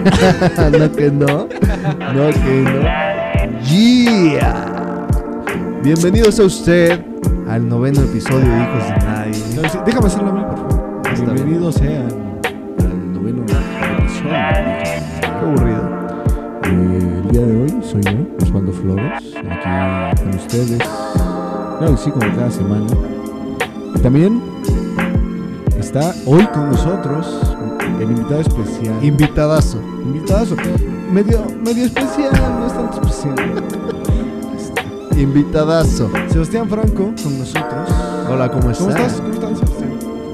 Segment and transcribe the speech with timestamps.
[0.78, 1.26] no que no.
[1.26, 3.60] No que no.
[3.64, 5.06] Yeah.
[5.82, 7.04] Bienvenidos a usted
[7.48, 9.44] al noveno episodio de Hijos de Nadie.
[9.56, 11.12] No, sí, déjame hacerlo a mí, por favor.
[11.12, 12.40] Está Bienvenidos sean
[12.78, 14.30] al noveno episodio.
[15.20, 15.90] Qué aburrido.
[16.64, 20.78] Eh, el día de hoy soy yo, Osvaldo Flores, aquí con ustedes.
[21.78, 22.86] Claro que sí, como cada semana.
[24.02, 24.40] También
[25.78, 27.54] está hoy con nosotros
[27.98, 29.04] el invitado especial.
[29.04, 29.78] Invitadazo.
[30.04, 30.56] Invitadazo.
[31.12, 33.34] Medio, medio especial, no es tanto especial.
[35.16, 36.10] Invitadazo.
[36.28, 37.90] Sebastián Franco con nosotros.
[38.28, 38.78] Hola, ¿cómo estás?
[38.86, 39.20] ¿Cómo estás?
[39.20, 39.90] ¿Cómo estás, Sebastián?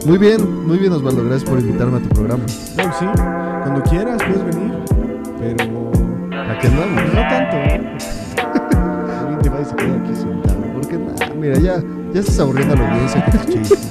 [0.06, 1.24] Muy bien, muy bien Osvaldo.
[1.24, 2.44] Gracias por invitarme a tu programa.
[2.46, 3.06] Que sí.
[3.62, 4.74] Cuando quieras puedes venir.
[5.38, 5.90] Pero
[6.50, 7.14] Aquí andamos.
[7.14, 7.56] no tanto.
[9.20, 10.56] Alguien te va y se queda aquí sentado.
[10.74, 11.82] Porque nada, mira, ya,
[12.12, 13.88] ya estás aburriendo a la audiencia con tus chistes.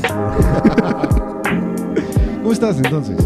[2.41, 3.17] ¿Cómo estás entonces?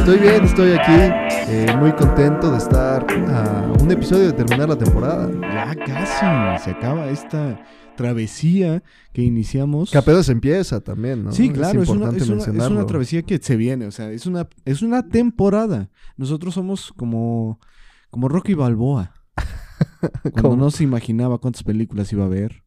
[0.00, 4.78] Estoy bien, estoy aquí, eh, muy contento de estar a un episodio de terminar la
[4.78, 5.30] temporada.
[5.42, 7.62] Ya casi se acaba esta
[7.98, 9.90] travesía que iniciamos.
[9.90, 11.32] Que apenas empieza también, ¿no?
[11.32, 14.10] Sí, claro, es, una, importante es, una, es una travesía que se viene, o sea,
[14.10, 15.90] es una, es una temporada.
[16.16, 17.60] Nosotros somos como,
[18.08, 19.12] como Rocky Balboa.
[20.32, 22.64] Cuando no se imaginaba cuántas películas iba a ver.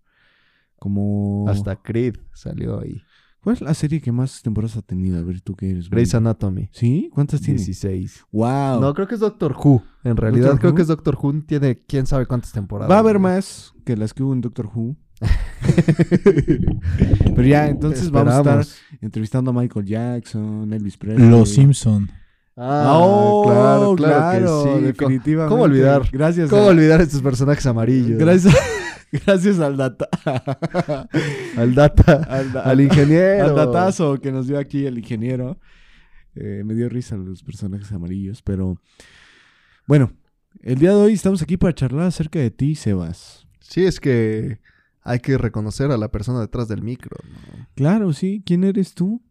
[0.77, 1.49] Como...
[1.49, 3.01] Hasta Creed salió ahí.
[3.43, 5.19] ¿Cuál es la serie que más temporadas ha tenido?
[5.19, 5.89] A ver, tú qué eres.
[5.89, 6.15] Grey's.
[6.15, 6.69] Anatomy.
[6.71, 7.09] ¿Sí?
[7.13, 7.57] ¿Cuántas tiene?
[7.57, 8.23] 16.
[8.31, 8.79] ¡Wow!
[8.79, 9.83] No, creo que es Doctor Who.
[10.05, 10.75] En realidad, ¿Doctor creo Who?
[10.75, 11.41] que es Doctor Who.
[11.45, 12.89] Tiene quién sabe cuántas temporadas.
[12.89, 14.95] Va a haber más que las que hubo en Doctor Who.
[17.35, 18.65] Pero ya, entonces vamos a estar
[19.01, 21.29] entrevistando a Michael Jackson, Elvis Presley.
[21.29, 22.09] Los Simpson.
[22.55, 24.85] Ah, Oh, claro, claro, claro, que sí.
[24.85, 25.49] definitivamente.
[25.49, 26.03] ¿Cómo olvidar?
[26.11, 26.49] Gracias.
[26.49, 28.19] ¿Cómo a- olvidar estos personajes amarillos?
[28.19, 28.53] Gracias,
[29.25, 30.07] gracias al data.
[31.57, 33.45] Al data, al, da- al ingeniero.
[33.45, 35.59] al datazo que nos dio aquí el ingeniero.
[36.35, 38.81] Eh, me dio risa los personajes amarillos, pero
[39.85, 40.11] bueno,
[40.61, 43.45] el día de hoy estamos aquí para charlar acerca de ti, Sebas.
[43.59, 44.59] Sí, es que
[45.03, 47.15] hay que reconocer a la persona detrás del micro.
[47.23, 47.67] ¿no?
[47.75, 48.41] Claro, sí.
[48.45, 49.21] ¿Quién eres tú?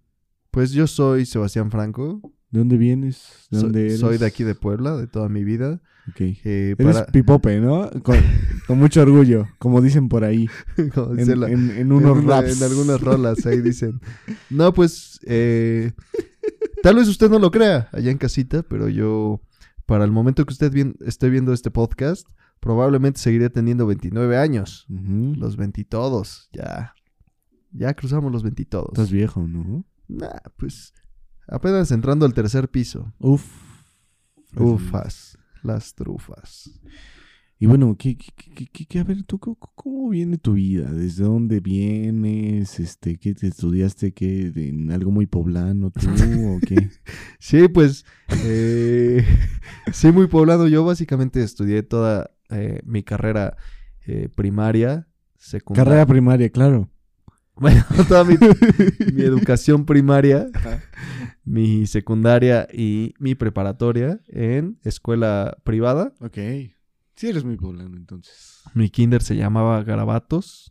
[0.53, 2.21] Pues yo soy Sebastián Franco.
[2.51, 3.49] ¿De dónde vienes?
[3.51, 3.99] ¿De So- dónde eres?
[4.01, 5.81] soy de aquí de Puebla, de toda mi vida.
[6.11, 6.21] Ok.
[6.21, 7.89] Eh, Eres para- pipope, ¿no?
[8.03, 8.17] Con,
[8.67, 10.49] con mucho orgullo, como dicen por ahí.
[10.95, 12.57] como En, dice la- en- en unos en, raps.
[12.61, 14.01] en algunas rolas ahí dicen.
[14.51, 15.93] No, pues eh,
[16.83, 19.41] tal vez usted no lo crea allá en casita, pero yo
[19.87, 22.29] para el momento que usted bien- esté viendo este podcast,
[22.61, 24.87] probablemente seguiré teniendo 29 años.
[24.89, 26.95] Los 20 todos, ya.
[27.73, 28.89] Ya cruzamos los 20 todos.
[28.93, 29.85] Estás viejo, ¿no?
[30.09, 30.93] Nah, pues
[31.49, 33.13] apenas entrando al tercer piso.
[33.19, 33.45] Uf.
[34.57, 36.81] Ufas, las trufas.
[37.59, 40.91] Y bueno, ¿qué, qué, qué- qué- a ver, ¿tú cómo, cómo viene tu vida?
[40.93, 42.81] ¿Desde dónde vienes?
[42.81, 44.13] Este, ¿Qué te estudiaste?
[44.13, 46.11] ¿Qué, ¿En algo muy poblano tú
[46.57, 46.89] o qué?
[47.39, 48.05] Sí, pues,
[48.43, 49.25] eh,
[49.93, 50.67] sí, muy poblado.
[50.67, 53.57] Yo básicamente estudié toda eh, mi carrera
[54.07, 55.07] eh, primaria,
[55.37, 55.85] secundaria.
[55.91, 56.89] Carrera primaria, claro.
[57.63, 58.35] Bueno, toda mi,
[59.15, 60.49] mi educación primaria,
[61.45, 66.13] mi secundaria y mi preparatoria en escuela privada.
[66.19, 66.39] Ok.
[67.15, 68.63] Sí eres muy poblano, entonces.
[68.75, 70.69] Mi kinder se llamaba Garabatos.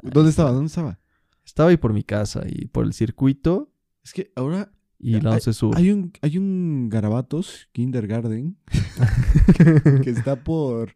[0.00, 0.52] ¿Dónde estaba?
[0.52, 1.00] ¿Dónde estaba?
[1.44, 3.72] Estaba ahí por mi casa y por el circuito
[4.04, 5.76] Es que ahora y la Hay- 11 Sur.
[5.76, 8.56] hay un, hay un Garabatos Kindergarten
[10.04, 10.94] que está por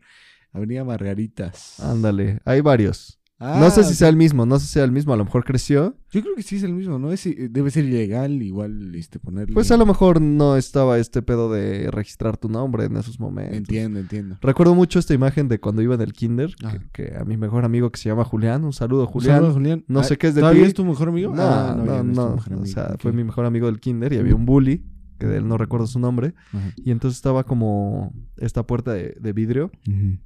[0.52, 1.80] Avenida Margaritas.
[1.80, 3.18] Ándale, hay varios.
[3.46, 3.94] Ah, no sé si ok.
[3.96, 5.96] sea el mismo, no sé si sea el mismo, a lo mejor creció.
[6.10, 7.12] Yo creo que sí es el mismo, ¿no?
[7.12, 9.52] Es, eh, debe ser ilegal igual este, ponerle...
[9.52, 13.56] Pues a lo mejor no estaba este pedo de registrar tu nombre en esos momentos.
[13.56, 14.38] Entiendo, entiendo.
[14.40, 16.54] Recuerdo mucho esta imagen de cuando iba en el kinder,
[16.92, 19.36] que- a mi mejor amigo que se llama Julián, un saludo Un Julián.
[19.36, 19.84] saludo, Julián.
[19.88, 20.68] No Ah, sé qué es de ¿Todavía ti.
[20.68, 21.34] es tu mejor amigo?
[21.34, 24.16] No, Ah, no, no, tu mejor o sea, fue mi mejor amigo del kinder y
[24.16, 24.84] había un bully,
[25.18, 26.72] que de él no recuerdo su nombre, Ajá.
[26.76, 30.18] y entonces estaba como esta puerta de, de vidrio, Ujú.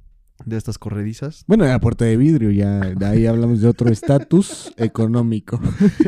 [0.45, 1.43] De estas corredizas.
[1.47, 5.59] Bueno, la puerta de vidrio, ya de ahí hablamos de otro estatus económico.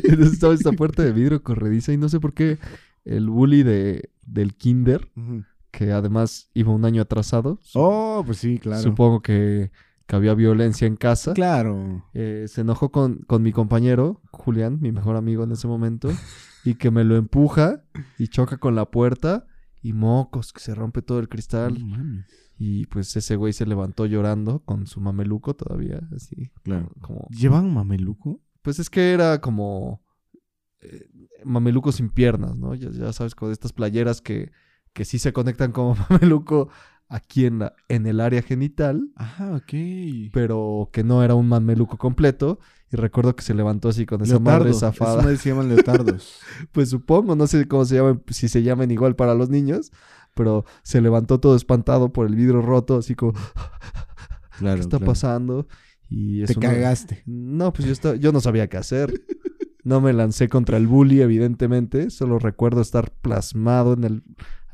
[0.04, 2.58] entonces estaba esta puerta de vidrio corrediza y no sé por qué
[3.06, 5.10] el bully de, del kinder,
[5.72, 8.82] que además iba un año atrasado, Oh, pues sí, claro.
[8.82, 9.72] supongo que,
[10.06, 11.34] que había violencia en casa.
[11.34, 12.06] Claro.
[12.14, 16.10] Eh, se enojó con, con mi compañero, Julián, mi mejor amigo en ese momento,
[16.66, 17.84] y que me lo empuja
[18.20, 19.48] y choca con la puerta
[19.82, 21.78] y mocos, que se rompe todo el cristal.
[22.58, 26.52] Y pues ese güey se levantó llorando con su mameluco todavía, así.
[26.64, 26.92] Claro.
[27.02, 28.40] Como, ¿Llevan mameluco?
[28.62, 30.04] pues es que era como
[30.82, 31.08] eh,
[31.44, 32.76] mameluco sin piernas, ¿no?
[32.76, 34.52] Ya, ya sabes, con estas playeras que,
[34.94, 36.70] que sí se conectan como mameluco
[37.08, 39.74] aquí en, la, en el área genital, Ah, ok.
[40.32, 42.60] pero que no era un mameluco completo.
[42.94, 44.80] Y recuerdo que se levantó así con esa madre Leotardo.
[44.80, 45.12] zafada.
[45.14, 46.40] Esas madres se llaman leotardos.
[46.72, 49.92] Pues supongo, no sé cómo se llaman, si se llaman igual para los niños,
[50.36, 53.34] pero se levantó todo espantado por el vidrio roto, así como,
[54.58, 54.76] Claro.
[54.76, 55.12] ¿qué está claro.
[55.12, 55.68] pasando?
[56.10, 57.24] Y Te no- cagaste.
[57.26, 59.14] No, pues yo, estaba- yo no sabía qué hacer.
[59.84, 62.10] No me lancé contra el bully, evidentemente.
[62.12, 64.24] Solo recuerdo estar plasmado en el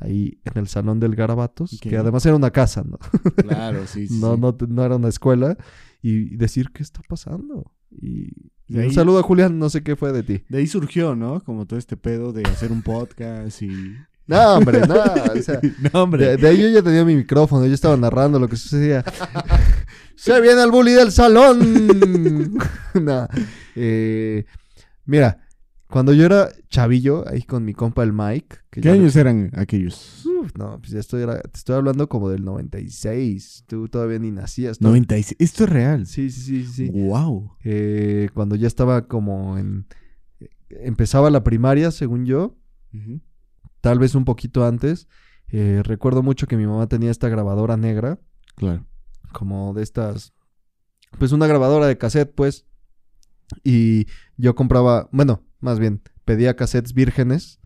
[0.00, 2.98] ahí en el salón del Garabatos, que además era una casa, ¿no?
[3.36, 4.20] Claro, sí, sí.
[4.20, 5.56] no, no, no era una escuela.
[6.02, 7.72] Y decir, ¿qué está pasando?
[7.90, 10.44] Y, y De ahí- un saludo a Julián, no sé qué fue de ti.
[10.50, 11.40] De ahí surgió, ¿no?
[11.42, 13.68] Como todo este pedo de hacer un podcast y...
[14.28, 14.94] No, hombre, no.
[14.94, 15.58] o sea,
[15.92, 16.26] no, hombre.
[16.26, 19.02] de, de ahí yo ya tenía mi micrófono, yo estaba narrando lo que sucedía.
[20.16, 22.58] ¡Se viene el bully del salón!
[22.94, 23.28] no,
[23.74, 24.44] eh,
[25.06, 25.38] mira,
[25.88, 28.56] cuando yo era chavillo, ahí con mi compa el Mike.
[28.68, 30.26] que ¿Qué años eran aquellos?
[30.26, 33.64] Uf, no, pues ya estoy, te estoy hablando como del 96.
[33.66, 34.82] Tú todavía ni nacías.
[34.82, 34.88] ¿no?
[34.88, 35.36] 96.
[35.38, 36.06] Esto es real.
[36.06, 36.90] Sí, sí, sí, sí.
[36.90, 37.52] Wow.
[37.64, 39.86] Eh, cuando ya estaba como en...
[40.68, 42.58] Empezaba la primaria, según yo.
[43.80, 45.08] Tal vez un poquito antes.
[45.48, 48.18] Eh, recuerdo mucho que mi mamá tenía esta grabadora negra.
[48.54, 48.84] Claro.
[49.32, 50.32] como de estas,
[51.18, 52.66] pues una grabadora de cassette, pues.
[53.62, 57.60] Y yo compraba, bueno, más bien, pedía cassettes vírgenes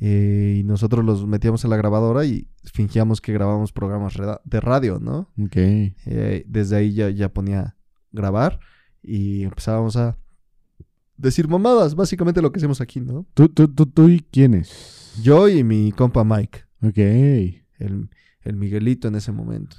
[0.00, 4.14] eh, y nosotros los metíamos en la grabadora y fingíamos que grabábamos programas
[4.44, 5.30] de radio, ¿no?
[5.40, 5.56] Ok.
[5.56, 7.76] Eh, desde ahí ya, ya ponía
[8.10, 8.60] grabar
[9.02, 10.16] y empezábamos a
[11.16, 13.26] decir mamadas, básicamente lo que hacemos aquí, ¿no?
[13.34, 15.03] ¿Tú, tú, tú, tú y quiénes?
[15.22, 16.98] Yo y mi compa Mike, Ok.
[16.98, 18.08] el,
[18.42, 19.76] el Miguelito en ese momento.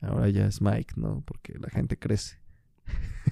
[0.00, 1.22] Ahora ya es Mike, ¿no?
[1.26, 2.38] Porque la gente crece.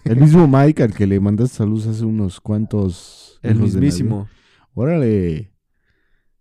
[0.05, 3.38] El mismo Mike al que le mandaste saludos hace unos cuantos...
[3.43, 4.29] El mismísimo.
[4.75, 5.53] Órale.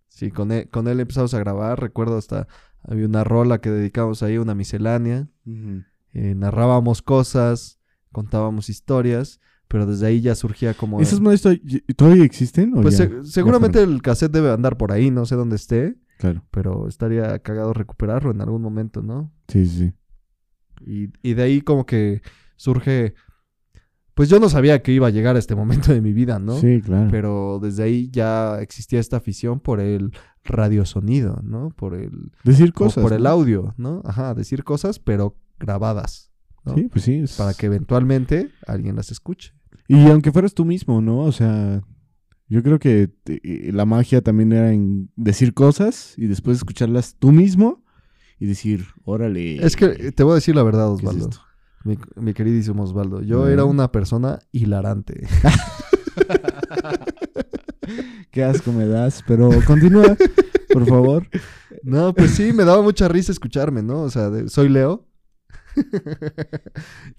[0.08, 1.80] Sí, con él, con él empezamos a grabar.
[1.80, 2.48] Recuerdo hasta
[2.82, 5.28] había una rola que dedicamos ahí, una miscelánea.
[6.12, 7.78] Eh, narrábamos cosas,
[8.12, 11.00] contábamos historias, pero desde ahí ya surgía como...
[11.00, 11.42] ¿Esas madres
[11.96, 12.72] todavía- existen?
[12.76, 13.08] o pues ya?
[13.08, 16.44] se- seguramente el cassette debe andar por ahí, no sé dónde esté, Claro.
[16.50, 19.32] pero estaría cagado recuperarlo en algún momento, ¿no?
[19.48, 19.92] Sí, sí.
[20.86, 22.22] Y, y de ahí como que
[22.56, 23.14] surge...
[24.14, 26.58] Pues yo no sabía que iba a llegar a este momento de mi vida, ¿no?
[26.58, 27.08] Sí, claro.
[27.10, 30.10] Pero desde ahí ya existía esta afición por el
[30.42, 31.68] radiosonido, ¿no?
[31.76, 33.02] Por el, Decir cosas.
[33.02, 34.00] por el audio, ¿no?
[34.06, 36.32] Ajá, decir cosas, pero grabadas,
[36.64, 36.74] ¿no?
[36.74, 37.16] Sí, pues sí.
[37.16, 39.52] es- Para que eventualmente alguien las escuche.
[39.88, 41.20] Y aunque fueras tú mismo, ¿no?
[41.20, 41.82] O sea,
[42.48, 47.32] yo creo que eh, la magia también era en decir cosas y después escucharlas tú
[47.32, 47.84] mismo
[48.38, 49.64] y decir, órale.
[49.64, 51.28] Es que te voy a decir la verdad, ¿qué es Osvaldo.
[51.30, 51.40] esto?
[51.84, 53.22] mi, mi queridísimo Osvaldo.
[53.22, 55.26] Yo era una persona hilarante.
[58.30, 60.16] Qué asco me das, pero continúa,
[60.72, 61.26] por favor.
[61.82, 64.02] no, pues sí, me daba mucha risa escucharme, ¿no?
[64.02, 65.06] O sea, de- soy Leo.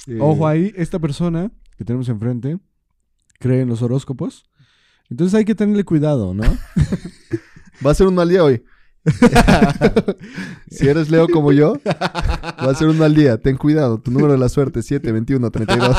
[0.08, 2.58] Eh, Ojo ahí, esta persona que tenemos enfrente
[3.40, 4.46] cree en los horóscopos.
[5.10, 6.44] Entonces hay que tenerle cuidado, ¿no?
[7.86, 8.64] Va a ser un mal día hoy.
[10.70, 13.38] si eres Leo como yo, va a ser un mal día.
[13.38, 14.00] Ten cuidado.
[14.02, 15.98] Tu número de la suerte es 7, 21, 32.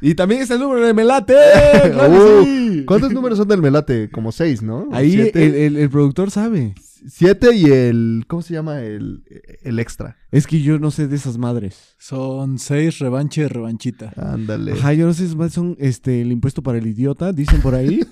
[0.00, 1.34] y también está el número de Melate.
[1.92, 2.84] ¡Claro Uh, sí!
[2.86, 4.10] ¿Cuántos números son del Melate?
[4.10, 4.88] Como 6, ¿no?
[4.92, 6.74] Ahí el, el- el productor sabe.
[7.06, 8.24] Siete y el...
[8.26, 8.80] ¿Cómo se llama?
[8.82, 9.24] El,
[9.62, 10.16] el extra.
[10.30, 11.94] Es que yo no sé de esas madres.
[11.98, 14.12] Son seis revancha y revanchita.
[14.16, 14.72] Ándale.
[14.72, 17.74] Ajá, yo no sé si esas son este, el impuesto para el idiota, dicen por
[17.74, 18.00] ahí.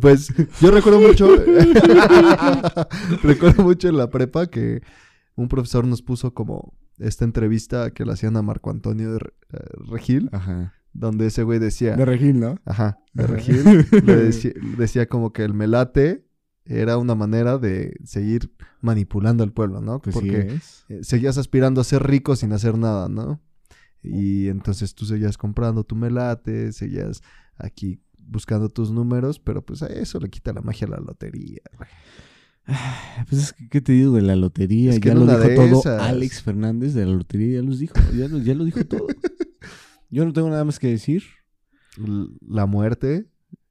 [0.00, 1.26] Pues yo recuerdo mucho...
[3.22, 4.82] recuerdo mucho en la prepa que
[5.34, 9.32] un profesor nos puso como esta entrevista que le hacían a Marco Antonio de Re-
[9.52, 9.58] eh,
[9.90, 10.74] Regil, Ajá.
[10.92, 11.96] donde ese güey decía...
[11.96, 12.58] De Regil, ¿no?
[12.64, 13.26] Ajá, de.
[13.26, 13.86] Regil.
[14.04, 16.24] le decía, decía como que el melate
[16.64, 20.00] era una manera de seguir manipulando al pueblo, ¿no?
[20.00, 23.40] Pues Porque eh, seguías aspirando a ser rico sin hacer nada, ¿no?
[24.02, 27.22] Y entonces tú seguías comprando tu melate, seguías
[27.56, 31.60] aquí buscando tus números, pero pues a eso le quita la magia a la lotería.
[31.76, 31.88] güey.
[33.28, 34.90] Pues es que, ¿qué te digo de la lotería?
[34.92, 36.02] Es que ya lo dijo todo esas.
[36.02, 39.06] Alex Fernández de la lotería, ya los dijo, ya lo, ya lo dijo todo.
[40.10, 41.22] Yo no tengo nada más que decir.
[42.46, 43.26] La muerte,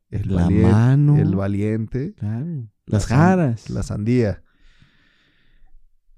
[0.09, 1.17] el, La mano.
[1.17, 2.67] el valiente, Claro.
[2.89, 3.69] Las jaras.
[3.69, 4.43] la sandía.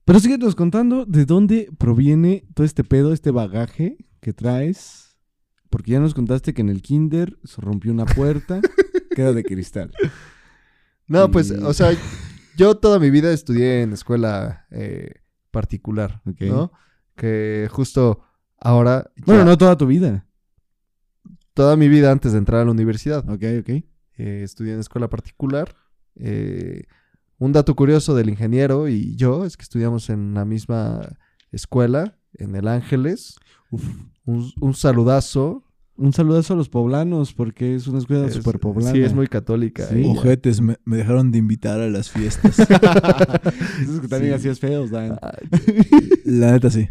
[0.05, 5.17] Pero síguenos contando de dónde proviene todo este pedo, este bagaje que traes.
[5.69, 8.59] Porque ya nos contaste que en el kinder se rompió una puerta
[9.15, 9.91] que era de cristal.
[11.07, 11.91] No, pues, o sea,
[12.57, 16.41] yo toda mi vida estudié en escuela eh, particular, Ok.
[16.41, 16.71] ¿no?
[17.15, 18.21] Que justo
[18.57, 20.25] ahora, ya Bueno, no toda tu vida.
[21.53, 23.69] toda mi vida antes de entrar a la universidad, Ok, ok.
[23.69, 23.83] eh,
[24.43, 25.73] estudié en escuela particular.
[26.15, 26.83] Eh,
[27.37, 31.01] un dato curioso del ingeniero y yo es que estudiamos en la misma
[31.51, 33.35] escuela, en el Ángeles.
[33.71, 33.83] Uf.
[34.25, 35.63] Un, un saludazo
[35.97, 38.91] un saludazo a los poblanos, porque es una escuela Es- súper poblana.
[38.91, 39.85] Sí, es muy católica.
[39.85, 40.03] Sí.
[40.07, 42.57] Ojetes, me, me dejaron de invitar a las fiestas.
[43.81, 44.37] Esos que también Sí.
[44.39, 45.19] hacías feos, Dan.
[45.21, 45.47] Ay,
[46.25, 46.87] La neta sí.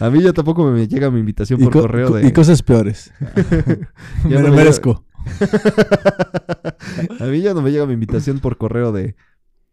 [0.00, 2.26] A mí ya tampoco me llega mi invitación Y, por co- correo de...
[2.26, 3.12] y cosas peores.
[4.24, 5.04] Me no lo me merezco.
[7.20, 9.16] a mí ya no me llega mi invitación por correo de...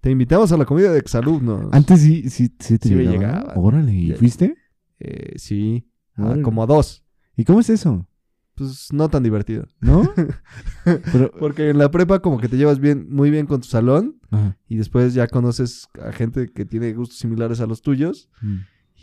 [0.01, 1.67] Te invitamos a la comida de exalumnos.
[1.71, 3.53] Antes sí, sí, sí te Sí me llegaba.
[3.55, 4.55] Órale, ¿y Ya- fuiste?
[4.99, 7.03] Eh, sí, a- como a dos.
[7.35, 8.07] ¿Y cómo es eso?
[8.53, 9.67] Pues no tan divertido.
[9.81, 10.03] ¿No?
[11.11, 14.17] Pero, Porque en la prepa como que te llevas bien, muy bien con tu salón
[14.29, 14.57] Ajá.
[14.69, 18.57] y después ya conoces a gente que tiene gustos similares a los tuyos Mm.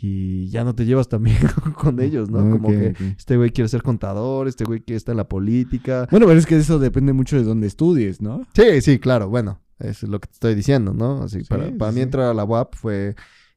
[0.05, 1.37] Y ya no te llevas tan bien
[1.77, 2.39] con ellos, ¿no?
[2.51, 6.09] Como que este güey quiere ser contador, este güey quiere estar en la política.
[6.11, 8.45] Bueno, pero es que eso depende mucho de dónde estudies, ¿no?
[8.53, 11.23] Sí, sí, claro, bueno, eso es lo que te estoy diciendo, ¿no?
[11.23, 13.15] Así, Sí, para, sí, para mí entrar a la UAP fue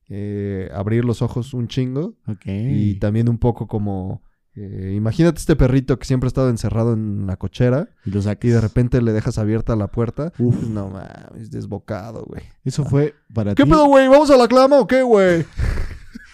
[0.08, 2.46] eh, abrir los ojos un chingo Ok.
[2.46, 4.22] y también un poco como...
[4.54, 8.48] eh, imagínate este perrito que siempre ha estado encerrado en la cochera Y lo y
[8.48, 10.32] de repente le dejas abierta la puerta.
[10.38, 12.42] Uf, no mames, desbocado, güey.
[12.64, 13.68] eso fue para ¿Qué ti.
[13.70, 14.06] pedo, güey?
[14.06, 15.44] ¿Vamos a la clama o qué, güey?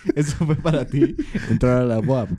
[0.16, 1.16] Eso fue para ti
[1.50, 2.30] entrar a la UAP.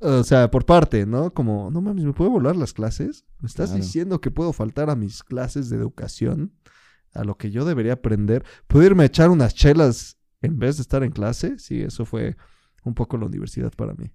[0.00, 1.32] O sea, por parte, ¿no?
[1.32, 3.24] Como, no mames, ¿me puedo volar las clases?
[3.40, 3.84] ¿Me estás Claro.
[3.84, 6.52] diciendo que puedo faltar a mis clases de educación?
[7.14, 8.44] A lo que yo debería aprender.
[8.66, 11.58] ¿Puedo irme a echar unas chelas en vez de estar en clase?
[11.58, 12.36] Sí, eso fue
[12.84, 14.10] un poco la universidad para mí.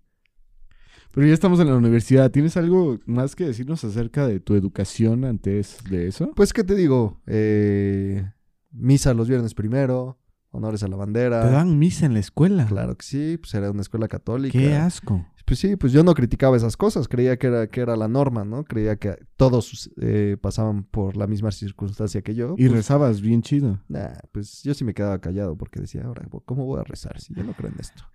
[1.12, 2.32] Pero ya estamos en la universidad.
[2.32, 6.32] ¿Tienes algo más que decirnos acerca de tu educación antes de eso?
[6.36, 7.22] Pues, ¿qué te digo?
[7.28, 8.30] Eh,
[8.72, 10.20] misa los viernes primero,
[10.58, 11.42] honores a la bandera.
[11.44, 12.66] Te dan misa en la escuela.
[12.68, 14.58] Claro que sí, pues era una escuela católica.
[14.58, 15.26] Qué asco.
[15.46, 18.44] Pues sí, pues yo no criticaba esas cosas, creía que era, que era la norma,
[18.44, 18.66] ¿no?
[18.66, 22.56] Creía que todos eh, pasaban por la misma circunstancia que yo.
[22.58, 23.80] Y Pues, rezabas bien chido.
[23.88, 27.34] nah, pues yo sí me quedaba callado porque decía, ahora, ¿cómo voy a rezar si
[27.34, 28.04] yo no creo en esto?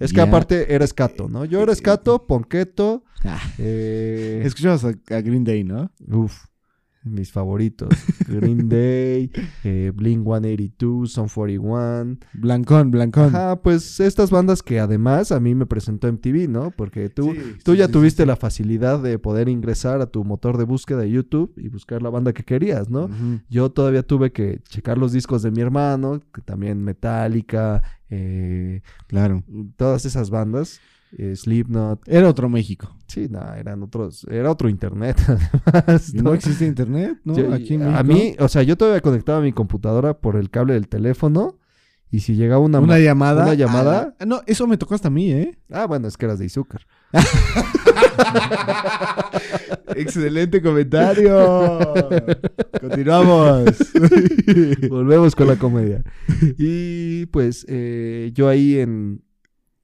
[0.00, 1.44] Es que aparte era escato, ¿no?
[1.44, 5.92] Yo era escato, ponqueto, Ah, eh, Escuchabas a, a Green Day, ¿no?
[6.08, 6.46] uf,
[7.04, 7.88] mis favoritos.
[8.28, 9.30] Green Day,
[9.62, 12.16] eh, Blink 182, Son 41.
[12.32, 13.26] Blancón, blancón.
[13.26, 16.70] Ajá, pues estas bandas que además a mí me presentó MTV, ¿no?
[16.70, 20.24] Porque tú, Sí, Tú sí, ya sí, tuviste la facilidad de poder ingresar a tu
[20.24, 22.88] motor de búsqueda de YouTube y buscar la banda que querías.
[22.90, 23.08] ¿no?
[23.48, 29.42] Yo todavía tuve que checar los discos de mi hermano, que también Metallica, eh, Claro.
[29.76, 30.80] todas esas bandas,
[31.18, 32.00] eh, Slipknot.
[32.08, 32.94] Era otro México.
[33.06, 35.20] Sí, no, eran otros, era otro internet
[35.72, 36.12] además.
[36.14, 36.34] No, ¿no?
[36.34, 37.36] existe internet, ¿no?
[37.36, 40.74] Yo- Aquí en a mí, o sea, yo todavía conectaba mi computadora por el cable
[40.74, 41.58] del teléfono
[42.10, 42.78] y si llegaba una...
[42.78, 43.44] Una, ma- llamada.
[43.44, 44.00] una llamada.
[44.00, 45.58] a la- No, eso me tocó hasta a mí, ¿eh?
[45.70, 46.82] Ah, bueno, es que eras de Izúcar.
[49.96, 51.78] Excelente comentario.
[52.80, 53.64] Continuamos.
[54.88, 56.02] Volvemos con la comedia.
[56.58, 59.22] Y pues eh, yo ahí en,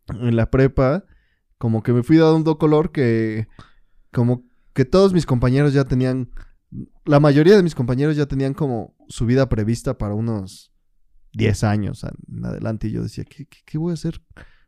[0.09, 1.05] en la prepa,
[1.61, 3.47] como que me fui dando color que
[4.11, 6.31] como que todos mis compañeros ya tenían,
[7.05, 10.73] la mayoría de mis compañeros ya tenían como su vida prevista para unos
[11.35, 12.89] 10 años en adelante.
[12.89, 14.23] Y yo decía, ¿qué, qué, qué voy a hacer?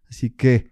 [0.07, 0.71] Así que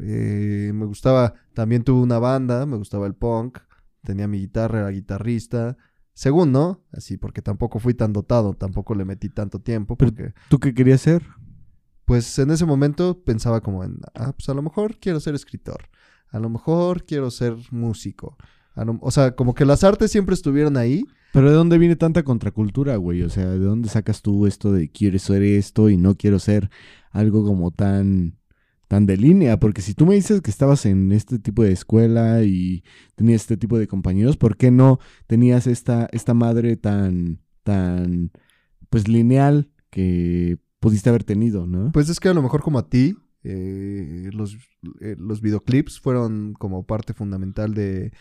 [0.00, 3.58] eh, me gustaba, también tuve una banda, me gustaba el punk,
[4.04, 5.76] tenía mi guitarra, era guitarrista.
[6.14, 6.86] Según, ¿no?
[6.92, 11.00] Así, porque tampoco fui tan dotado, tampoco le metí tanto tiempo, porque ¿Tú qué querías
[11.00, 11.24] ser?
[12.06, 15.88] Pues en ese momento pensaba como en, ah, pues a lo mejor quiero ser escritor,
[16.28, 18.38] a lo mejor quiero ser músico.
[19.00, 21.04] o sea, como que las artes siempre estuvieron ahí.
[21.32, 23.22] Pero ¿de dónde viene tanta contracultura, güey?
[23.22, 26.70] O sea, ¿de dónde sacas tú esto de quiero ser esto y no quiero ser
[27.10, 28.38] algo como tan
[28.86, 29.58] tan de línea?
[29.58, 32.84] Porque si tú me dices que estabas en este tipo de escuela y
[33.16, 38.30] tenías este tipo de compañeros, ¿por qué no tenías esta esta madre tan tan
[38.90, 41.92] pues lineal que pudiste haber tenido, ¿no?
[41.92, 44.56] Pues es que a lo mejor como a ti, eh, los,
[45.00, 48.12] eh, los videoclips fueron como parte fundamental de,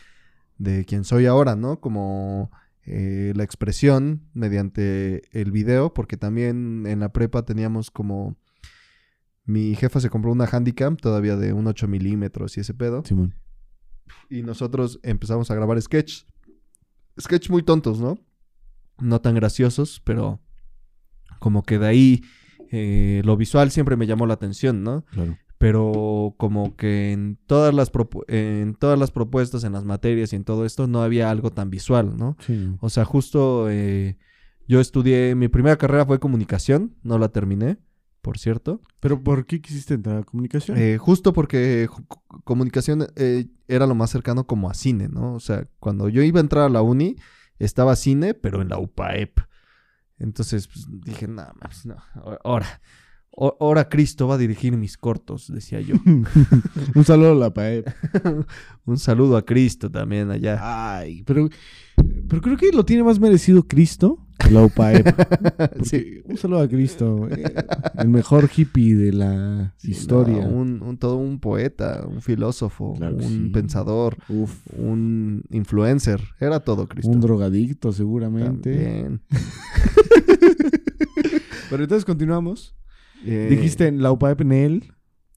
[0.57, 1.79] de quien soy ahora, ¿no?
[1.79, 2.51] Como
[2.85, 8.37] eh, la expresión mediante el video, porque también en la prepa teníamos como...
[9.47, 13.03] Mi jefa se compró una Handycam todavía de un 8 milímetros y ese pedo.
[13.05, 13.35] Simón.
[14.27, 16.25] Y nosotros empezamos a grabar sketches.
[17.19, 18.17] Sketches muy tontos, ¿no?
[18.99, 20.41] No tan graciosos, pero
[21.39, 22.23] como que de ahí
[22.75, 25.05] eh, lo visual siempre me llamó la atención, ¿no?
[25.11, 25.37] Claro.
[25.57, 27.89] Pero como que en todas las
[28.27, 31.69] en todas las propuestas, en las materias y en todo esto no había algo tan
[31.69, 32.35] visual, ¿no?
[32.45, 32.75] Sí.
[32.81, 34.17] O sea, justo eh,
[34.67, 37.77] yo estudié, mi primera carrera fue comunicación, no la terminé,
[38.21, 38.81] por cierto.
[38.99, 40.77] Pero ¿por qué quisiste entrar a comunicación?
[40.77, 41.87] Eh, justo porque
[42.43, 45.35] comunicación eh, era lo más cercano como a cine, ¿no?
[45.35, 47.15] O sea, cuando yo iba a entrar a la uni,
[47.59, 49.39] estaba cine, pero en la UPAEP.
[50.17, 51.97] Entonces pues, dije, nada más, no,
[52.43, 52.81] ahora,
[53.37, 55.95] Ahora Cristo va a dirigir mis cortos, decía yo.
[56.95, 57.87] Un saludo a la PAEP.
[58.85, 60.57] Un saludo a Cristo también allá.
[60.61, 61.49] Ay, pero,
[62.27, 64.19] pero creo que lo tiene más merecido Cristo
[64.51, 65.07] la UPAEP.
[65.83, 66.21] Sí.
[66.25, 67.43] Un saludo a Cristo, eh,
[67.97, 70.45] el mejor hippie de la historia.
[70.45, 73.49] No, un, un- todo un poeta, un filósofo, Claro un sí.
[73.53, 76.21] pensador, Uf, un influencer.
[76.39, 77.09] Era todo Cristo.
[77.11, 78.73] un drogadicto seguramente.
[78.75, 79.21] También.
[81.69, 82.75] Pero entonces continuamos.
[83.25, 84.93] Eh, Dijiste en la UPAEP en él.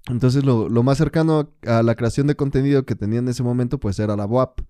[0.08, 3.78] Entonces lo, lo más cercano a la creación de contenido que tenía en ese momento
[3.78, 4.60] pues era la WAP.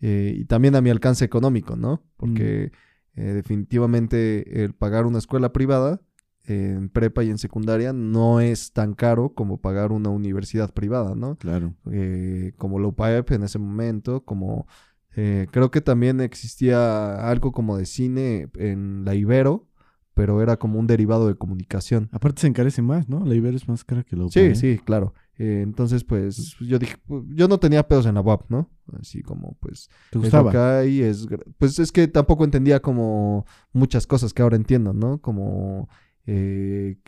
[0.00, 2.02] Eh, y también a mi alcance económico, ¿no?
[2.16, 2.72] Porque
[3.14, 6.00] eh, definitivamente el pagar una escuela privada
[6.46, 11.36] en prepa y en secundaria no es tan caro como pagar una universidad privada, ¿no?
[11.36, 11.74] Claro.
[11.90, 14.66] eh, como la UPAEP en ese momento, como
[15.14, 19.66] eh, creo que también existía algo como de cine en la Ibero,
[20.14, 22.08] pero era como un derivado de comunicación.
[22.12, 23.24] Aparte se encarece más, ¿no?
[23.26, 24.54] La Ibero es más cara que la Sí, UPAEP.
[24.54, 25.12] sí, claro.
[25.38, 28.68] Eh, entonces, pues yo dije, pues, yo no tenía pedos en la UAP, ¿no?
[29.00, 30.78] Así como, pues, ¿Te gustaba?
[30.80, 31.28] hay, es
[31.58, 35.20] pues es que tampoco entendía como muchas cosas que ahora entiendo, ¿no?
[35.20, 35.88] Como
[36.26, 36.98] eh,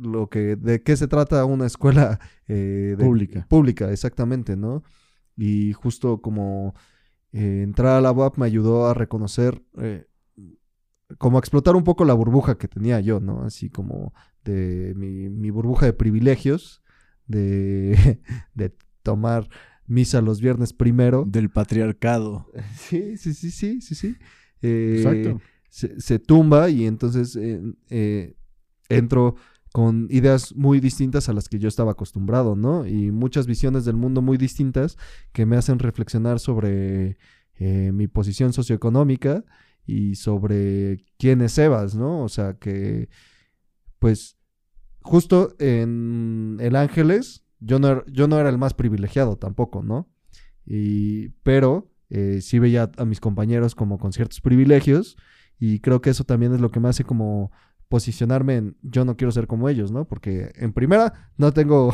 [0.00, 3.46] lo que, de qué se trata una escuela eh, de- Pública.
[3.48, 4.84] Pública, exactamente, ¿no?
[5.36, 6.74] Y justo como
[7.32, 10.06] eh, entrar a la UAP me ayudó a reconocer, eh,
[11.18, 13.42] como a explotar un poco la burbuja que tenía yo, ¿no?
[13.42, 16.81] Así como de mi, mi burbuja de privilegios,
[17.32, 18.20] de,
[18.54, 18.72] de
[19.02, 19.48] tomar
[19.86, 21.24] misa los viernes primero.
[21.26, 22.46] Del patriarcado.
[22.76, 24.16] Sí, sí, sí, sí, sí, sí.
[24.62, 25.40] Eh, Exacto.
[25.68, 28.36] Se, se tumba y entonces eh, eh,
[28.88, 29.34] entro
[29.72, 32.86] con ideas muy distintas a las que yo estaba acostumbrado, ¿no?
[32.86, 34.98] Y muchas visiones del mundo muy distintas
[35.32, 37.16] que me hacen reflexionar sobre
[37.58, 39.44] eh, mi posición socioeconómica
[39.86, 42.22] y sobre quién es Sebas, ¿no?
[42.22, 43.08] O sea que,
[43.98, 44.36] pues,
[45.02, 50.08] justo en El Ángeles, yo no, era- yo no era el más privilegiado tampoco, ¿no?
[50.66, 55.16] Y, pero eh, sí veía a mis compañeros como con ciertos privilegios
[55.58, 57.50] y creo que eso también es lo que me hace como
[57.88, 60.06] posicionarme en yo no quiero ser como ellos, ¿no?
[60.06, 61.92] Porque en primera no tengo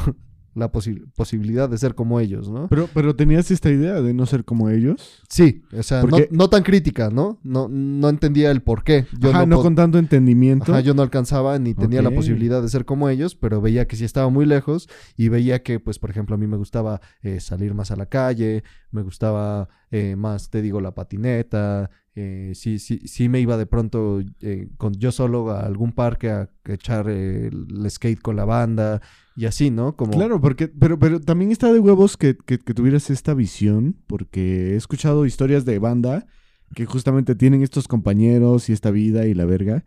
[0.54, 2.68] la posi- posibilidad de ser como ellos, ¿no?
[2.68, 5.22] Pero, pero tenías esta idea de no ser como ellos.
[5.28, 7.38] Sí, o sea, no, no tan crítica, ¿no?
[7.42, 9.06] No, no entendía el por qué.
[9.18, 10.72] Yo Ajá, no, con tanto entendimiento.
[10.72, 13.96] Ajá, yo no alcanzaba ni tenía la posibilidad de ser como ellos, pero veía que
[13.96, 17.40] sí estaba muy lejos y veía que, pues, por ejemplo, a mí me gustaba eh,
[17.40, 22.78] salir más a la calle, me gustaba eh, más, te digo, la patineta, eh, sí,
[22.80, 27.06] sí, sí me iba de pronto eh, con yo solo a algún parque a echar
[27.08, 29.00] eh, el skate con la banda
[29.38, 29.94] y así, ¿no?
[29.94, 33.96] Como, Claro, porque, pero, pero también está de huevos que, que- que tuvieras esta visión,
[34.09, 36.27] porque he escuchado historias de banda
[36.74, 39.85] que justamente tienen estos compañeros y esta vida y la verga,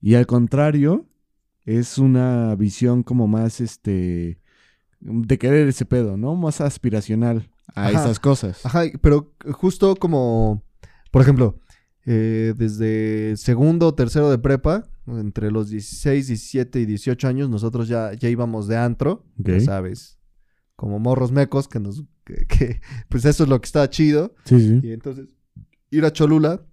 [0.00, 1.08] y al contrario,
[1.64, 4.38] es una visión como más, este,
[5.00, 6.36] de querer ese pedo, ¿no?
[6.36, 7.90] Más aspiracional a Ajá.
[8.04, 8.64] esas cosas.
[8.64, 10.62] Ajá, pero justo como,
[11.10, 11.58] por ejemplo,
[12.06, 17.88] eh, desde segundo o tercero de prepa, entre los 16, 17 y 18 años, nosotros
[17.88, 20.18] ya, ya íbamos de antro, ya sabes,
[20.76, 24.34] como morros mecos, que nos, que, que, pues eso es lo que está chido.
[24.44, 25.36] Sí, sí, Y entonces,
[25.90, 26.64] ir a Cholula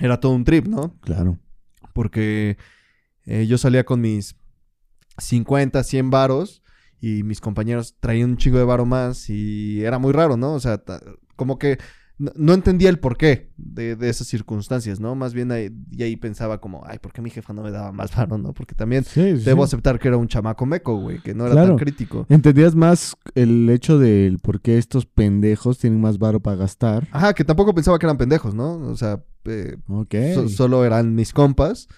[0.00, 0.98] era todo un trip, ¿no?
[1.00, 1.38] claro.
[1.92, 2.56] porque
[3.24, 4.36] eh, yo salía con mis
[5.18, 6.62] 50, 100 varos
[7.00, 10.54] y mis compañeros traían un chingo de varo más y era muy raro, ¿no?
[10.54, 10.82] O sea,
[11.36, 11.78] como que
[12.22, 15.14] no, no entendía el porqué de, de esas circunstancias, ¿no?
[15.14, 17.90] Más bien ahí, y ahí pensaba como, ay, ¿por qué mi jefa no me daba
[17.92, 18.52] más varo, no?
[18.54, 19.70] Porque también Sí, debo sí.
[19.70, 21.68] aceptar que era un chamaco meco, güey, que no era Claro.
[21.70, 22.26] tan crítico.
[22.28, 27.08] Entendías más el hecho del por qué estos pendejos tienen más varo para gastar.
[27.10, 28.74] Ajá, que tampoco pensaba que eran pendejos, ¿no?
[28.88, 29.76] O sea, eh.
[30.34, 31.88] So- solo eran mis compas,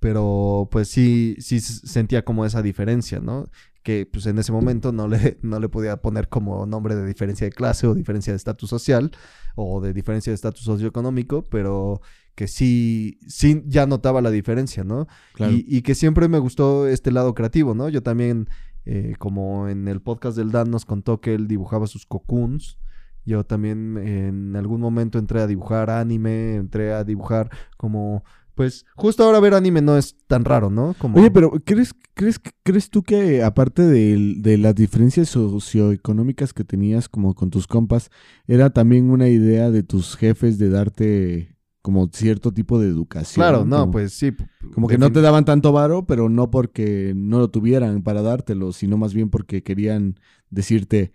[0.00, 3.48] pero pues sí, sí sentía como esa diferencia, ¿no?
[3.84, 7.46] Que pues en ese momento no le, no le podía poner como nombre de diferencia
[7.46, 9.12] de clase o diferencia de estatus social
[9.54, 12.00] o de diferencia de estatus socioeconómico, pero
[12.34, 15.06] que sí, sí ya notaba la diferencia, ¿no?
[15.34, 15.52] claro.
[15.52, 17.88] Y, y que siempre me gustó este lado creativo, ¿no?
[17.88, 18.48] Yo también,
[18.84, 22.78] eh, como en el podcast del Dan nos contó que él dibujaba sus cocoons.
[23.26, 28.24] Yo también en algún momento entré a dibujar anime, entré a dibujar como...
[28.54, 30.94] Pues justo ahora ver anime no es tan raro, ¿no?
[30.98, 31.18] Como...
[31.18, 37.08] Oye, pero ¿crees, crees, crees tú que aparte del- de, las diferencias socioeconómicas que tenías
[37.08, 38.10] como con tus compas,
[38.46, 43.42] era también una idea de tus jefes de darte como cierto tipo de educación?
[43.44, 44.32] Claro, no, Como- pues sí.
[44.72, 48.72] Como que no te daban tanto varo, pero no porque no lo tuvieran para dártelo,
[48.72, 51.12] sino más bien porque querían decirte,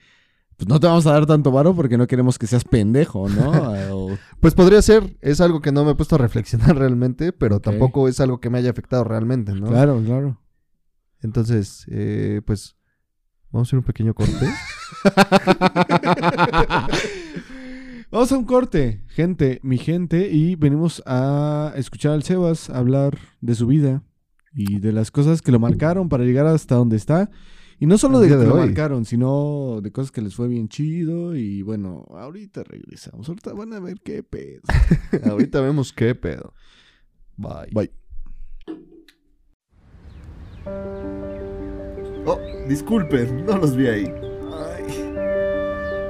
[0.59, 3.51] pues no te vamos a dar tanto varo porque no queremos que seas pendejo, ¿no?
[3.95, 7.61] O- Pues podría ser, es algo que no me he puesto a reflexionar realmente, pero
[7.61, 9.67] tampoco es algo que me haya afectado realmente, ¿no?
[9.67, 10.37] Claro, claro.
[11.21, 12.75] Entonces, eh, pues,
[13.51, 14.49] vamos a hacer un pequeño corte.
[18.11, 23.53] Vamos a un corte, gente, mi gente, y venimos a escuchar al Sebas hablar de
[23.53, 24.01] su vida
[24.51, 27.29] y de las cosas que lo marcaron para llegar hasta donde está.
[27.81, 30.67] Y no solo de que de lo marcaron, sino de cosas que les fue bien
[30.67, 31.33] chido.
[31.33, 33.29] Y bueno, ahorita regresamos.
[33.29, 34.61] Ahorita van a ver qué pedo.
[35.31, 36.53] Ahorita vemos qué pedo.
[37.37, 37.69] Bye.
[37.71, 37.91] Bye.
[42.25, 42.37] Oh,
[42.67, 44.13] disculpen, no los vi ahí.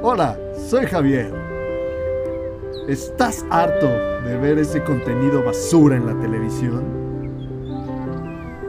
[0.02, 1.32] Hola, soy Javier.
[2.88, 6.98] ¿Estás harto de ver ese contenido basura en la televisión?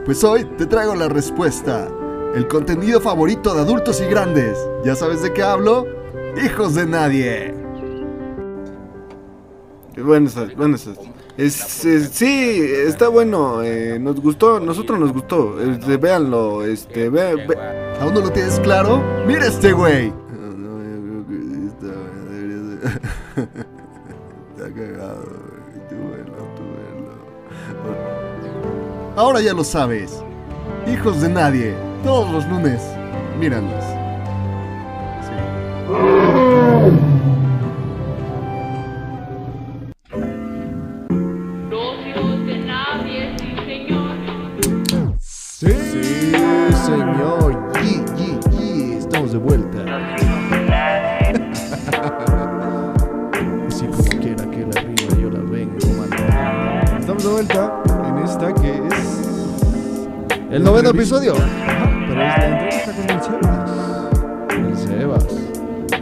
[0.05, 1.91] Pues hoy te traigo la respuesta.
[2.35, 4.57] El contenido favorito de adultos y grandes.
[4.85, 5.85] ¿Ya sabes de qué hablo?
[6.43, 7.53] Hijos de nadie.
[9.97, 10.55] Buenas tardes.
[11.37, 15.59] Es, es- sí, está bueno, eh, nos gustó, nosotros nos gustó.
[15.61, 17.57] Este, véanlo, este, ve, ve-
[17.99, 19.01] ¿Aún no lo tienes claro?
[19.27, 20.11] ¡Mira este güey!
[29.15, 30.23] Ahora ya lo sabes.
[30.91, 31.75] Hijos de nadie.
[32.03, 32.81] Todos los lunes.
[33.39, 33.83] Míranos.
[35.21, 35.35] Sí.
[41.69, 44.15] Los hijos de nadie, sí señor.
[45.19, 45.67] Sí,
[46.85, 47.61] señor.
[48.97, 49.77] Estamos de vuelta.
[53.67, 55.77] Así como quiera que la arriba yo la vengo.
[56.99, 59.21] Estamos de vuelta en esta que es.
[60.49, 61.35] El noveno episodio.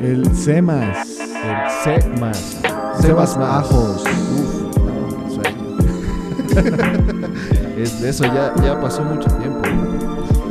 [0.01, 1.07] El Sebas.
[1.19, 1.25] El
[1.83, 1.95] Semas.
[1.95, 2.57] El C más.
[3.01, 3.49] Sebas más.
[3.65, 4.03] Ajos.
[4.35, 5.77] Uf, no, sueño.
[7.77, 9.59] es de eso ya, ya pasó mucho tiempo.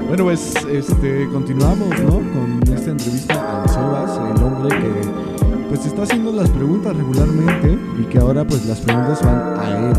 [0.08, 2.10] Bueno, pues este, continuamos, ¿no?
[2.12, 5.08] Con esta entrevista al Sebas, el hombre que
[5.68, 9.92] pues está haciendo las preguntas regularmente y que ahora pues las preguntas van a él.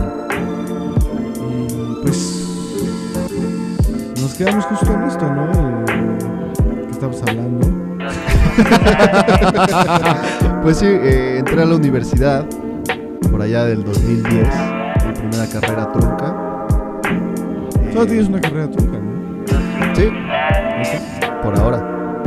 [1.47, 2.45] Y pues
[4.19, 5.51] nos quedamos justo en esto, ¿no?
[5.51, 7.88] El- que estamos hablando.
[10.61, 12.45] Pues sí, eh, entré a la universidad
[13.31, 14.47] por allá del 2010,
[15.07, 16.35] mi primera carrera trunca.
[17.81, 19.45] Eh, Solo tienes una carrera trunca, ¿no?
[19.95, 20.09] Sí,
[21.41, 22.21] por ahora.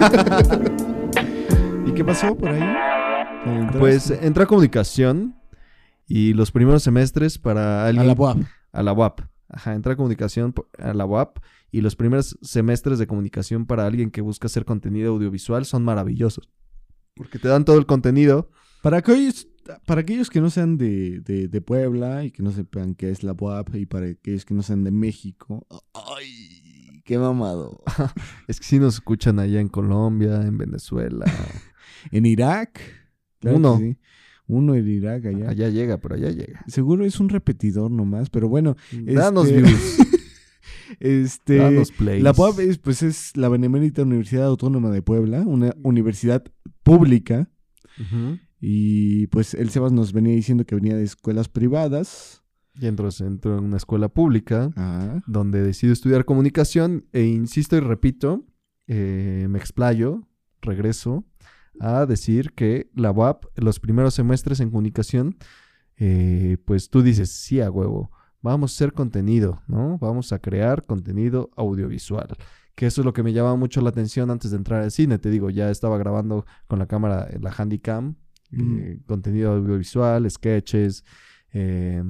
[1.86, 2.62] ¿Y qué pasó por ahí?
[3.78, 5.36] Pues entré a comunicación
[6.06, 8.04] y los primeros semestres para alguien...
[8.04, 8.38] a la UAP.
[8.72, 9.20] A la UAP.
[9.52, 11.38] Ajá, entré a comunicación a la UAP
[11.72, 16.50] y los primeros semestres de comunicación para alguien que busca hacer contenido audiovisual son maravillosos.
[17.14, 18.50] Porque te dan todo el contenido.
[18.82, 19.48] Para aquellos,
[19.86, 23.22] para aquellos que no sean de, de, de Puebla y que no sepan qué es
[23.22, 27.02] la UAP y para aquellos que no sean de México, ¡ay!
[27.04, 27.82] ¡Qué mamado!
[28.46, 31.26] Es que sí nos escuchan allá en Colombia, en Venezuela.
[32.12, 32.80] En Irak.
[33.40, 33.76] que Uno.
[33.76, 33.98] sí.
[34.50, 35.50] Uno en Irak allá.
[35.50, 36.64] Allá llega, pero allá llega.
[36.66, 38.76] Seguro es un repetidor nomás, pero bueno.
[38.92, 39.98] Danos este, views.
[40.98, 42.22] Este, Danos plays.
[42.22, 46.44] la UAP es, pues, es la Benemérita Universidad Autónoma de Puebla, una universidad
[46.82, 47.48] pública.
[48.60, 52.42] Y pues el Sebas nos venía diciendo que venía de escuelas privadas.
[52.74, 57.80] Y entro, entro en una escuela pública Ah, donde decido estudiar comunicación e insisto y
[57.80, 58.46] repito,
[58.86, 60.26] eh, me explayo,
[60.62, 61.26] regreso
[61.80, 65.36] a decir que la UAP, los primeros semestres en comunicación,
[65.96, 68.10] eh, pues tú dices, sí, a huevo,
[68.42, 69.98] vamos a hacer contenido, ¿no?
[69.98, 72.28] Vamos a crear contenido audiovisual.
[72.74, 75.18] Que eso es lo que me llamaba mucho la atención antes de entrar al cine.
[75.18, 78.14] Te digo, ya estaba grabando con la cámara, eh, la Handycam,
[78.52, 81.04] eh, contenido audiovisual, sketches.
[81.52, 82.02] eh,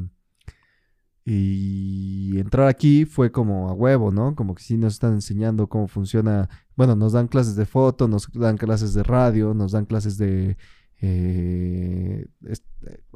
[1.24, 4.34] y entrar aquí fue como a huevo, ¿no?
[4.34, 6.48] Como que sí nos están enseñando cómo funciona.
[6.76, 10.56] Bueno, nos dan clases de foto, nos dan clases de radio, nos dan clases de
[11.02, 12.54] eh, eh,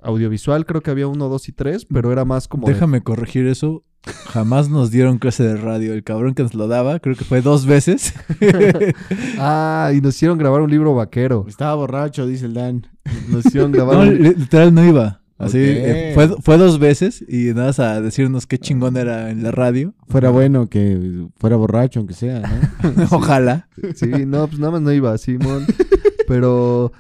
[0.03, 0.67] audiovisual.
[0.67, 2.67] Creo que había uno, dos y tres, pero era más como.
[2.67, 3.85] de- Déjame corregir eso.
[4.33, 5.95] Jamás nos dieron clase de radio.
[5.95, 8.15] El cabrón que nos lo daba, creo que fue dos veces.
[9.39, 11.45] Ah, y nos hicieron grabar un libro vaquero.
[11.49, 12.87] estaba borracho, dice el Dan.
[13.29, 15.21] Nos hicieron grabar no, un- literal no iba.
[15.37, 19.43] Así, eh, fue, fue dos veces y nada más a decirnos qué chingón era en
[19.43, 19.93] la radio.
[20.09, 23.05] Fuera bueno que fuera borracho, aunque sea, ¿no?
[23.11, 23.69] Ojalá.
[23.97, 25.65] Sí, no, pues nada más no iba, Simón.
[26.29, 26.93] Pero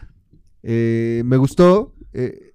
[0.63, 1.95] eh, me gustó.
[2.13, 2.53] eh,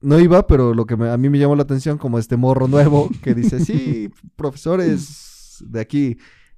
[0.00, 2.66] no iba, pero lo que me- a mí me llamó la atención, como este morro
[2.66, 6.16] nuevo que dice: Sí, profesores de aquí.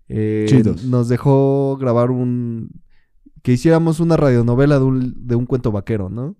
[0.08, 0.84] eh, Chidos.
[0.84, 2.70] Nos dejó grabar un.
[3.42, 6.36] Que hiciéramos una radionovela de un, de un cuento vaquero, ¿no?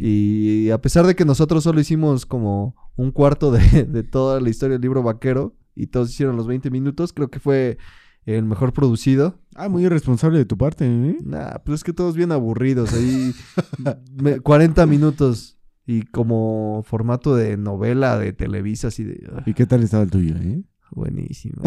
[0.00, 4.48] Y a pesar de que nosotros solo hicimos como un cuarto de, de toda la
[4.50, 7.12] historia del libro vaquero, y todos hicieron los 20 minutos.
[7.12, 7.78] Creo que fue
[8.26, 9.38] el mejor producido.
[9.54, 11.16] Ah, muy irresponsable de tu parte, ¿eh?
[11.24, 12.92] Nah, pues es que todos bien aburridos.
[12.92, 13.32] Ahí
[14.20, 19.24] me- 40 minutos y como formato de novela de Televisa, así de...
[19.46, 20.62] ¿Y qué tal estaba el tuyo, eh?
[20.90, 21.62] buenísimo.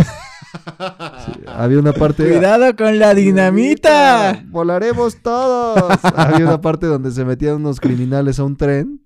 [1.25, 2.23] Sí, había una parte...
[2.27, 4.43] ¡Cuidado con la dinamita!
[4.49, 5.99] ¡Volaremos todos!
[6.15, 9.01] había una parte donde se metían unos criminales a un tren.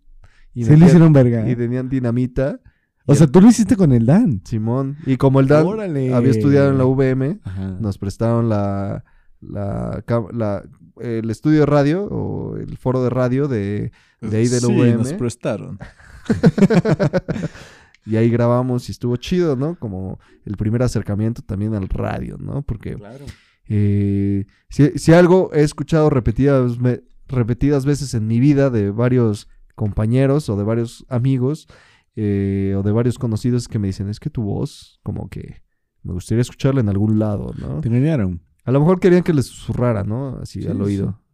[0.53, 1.49] Y Sí le metían- hicieron verga.
[1.49, 2.59] Y tenían dinamita.
[3.05, 4.41] O sea, tú lo hiciste con el Dan.
[4.45, 4.97] Simón.
[5.05, 6.13] Y como el Dan Órale.
[6.13, 7.77] había estudiado en la VM, Ajá.
[7.79, 9.03] nos prestaron la,
[9.41, 10.03] la,
[10.33, 10.63] la-
[10.99, 14.95] el estudio de radio o el foro de radio de, de ahí del sí, VM.
[14.95, 15.77] nos prestaron.
[18.05, 19.75] y ahí grabamos y estuvo chido, ¿no?
[19.79, 22.61] Como el primer acercamiento también al radio, ¿no?
[22.61, 23.25] Porque Claro.
[23.67, 29.47] eh, si, si algo he escuchado repetidas, me- repetidas veces en mi vida de varios
[29.75, 31.67] compañeros o de varios amigos
[32.15, 35.61] eh, o de varios conocidos que me dicen, es que tu voz como que
[36.03, 37.81] me gustaría escucharla en algún lado, ¿no?
[37.81, 38.41] Te engañaron.
[38.63, 40.37] A lo mejor querían que les susurrara, ¿no?
[40.41, 40.81] Así Sí, al sí.
[40.83, 41.05] oído.
[41.07, 41.24] ¿Qué pedo?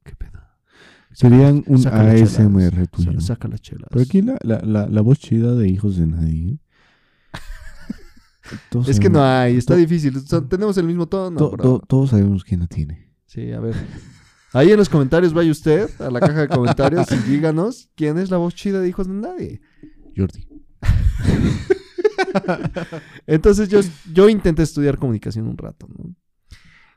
[1.13, 2.11] Serían un Saca.
[2.11, 3.13] ASMR tuyo.
[3.19, 3.87] Sa- Saca las chelas.
[3.89, 6.59] Pero aquí la, la, la, la voz chida de hijos de nadie.
[8.51, 8.83] ¿eh?
[8.87, 10.13] Es que no hay, está difícil.
[10.49, 11.37] Tenemos el mismo tono.
[11.37, 11.63] to- bro.
[11.63, 13.11] to- todos sabemos quién la tiene.
[13.25, 13.75] Sí, a ver.
[14.53, 18.29] Ahí en los comentarios vaya usted a la caja de comentarios y díganos quién es
[18.29, 19.61] la voz chida de Hijos de Nadie.
[20.17, 20.45] Jordi.
[23.27, 23.79] Entonces yo,
[24.13, 26.15] yo intenté estudiar comunicación un rato, ¿no?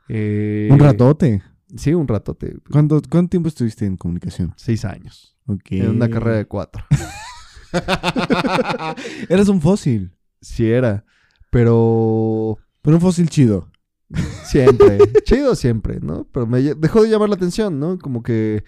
[0.07, 1.41] Eh, Un ratote.
[1.75, 2.57] Sí, un ratote.
[2.71, 4.53] ¿Cuánto, ¿Cuánto tiempo estuviste en comunicación?
[4.57, 5.35] Seis años.
[5.47, 5.71] Ok.
[5.71, 6.83] En una carrera de cuatro.
[9.29, 10.15] Eras un fósil.
[10.41, 11.05] Sí era.
[11.51, 13.69] Pero Pero un fósil chido.
[14.43, 14.99] siempre.
[15.23, 16.27] chido siempre, ¿no?
[16.31, 17.97] Pero me dejó de llamar la atención, ¿no?
[17.97, 18.63] Como que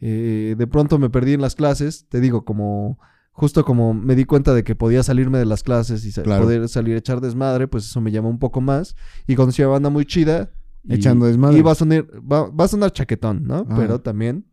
[0.00, 2.06] eh, de pronto me perdí en las clases.
[2.08, 2.98] Te digo, como...
[3.34, 6.42] Justo como me di cuenta de que podía salirme de las clases y sa- Claro.
[6.44, 8.94] poder salir a echar desmadre, pues eso me llamó un poco más.
[9.26, 10.50] Y conocí a banda muy chida.
[10.84, 11.58] Y- Echando desmadre.
[11.58, 13.66] Y va a sonar, va, va a sonar chaquetón, ¿no?
[13.68, 13.74] Ah.
[13.76, 14.46] Pero también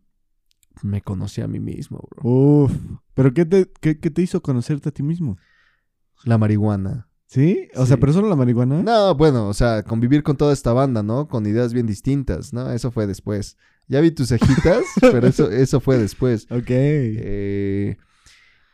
[0.82, 2.30] me conocí a mí mismo, bro.
[2.30, 2.72] Uf.
[3.14, 5.36] ¿Pero qué te, qué, qué te hizo conocerte a ti mismo?
[6.24, 7.08] La marihuana.
[7.26, 7.68] ¿Sí?
[7.76, 7.88] O Sí.
[7.88, 8.82] sea, ¿pero solo la marihuana?
[8.82, 11.28] No, bueno, o sea, convivir con toda esta banda, ¿no?
[11.28, 12.70] Con ideas bien distintas, ¿no?
[12.72, 13.56] Eso fue después.
[13.86, 16.46] Ya vi tus cejitas, pero eso, eso fue después.
[16.50, 16.64] Ok.
[16.70, 17.96] Eh,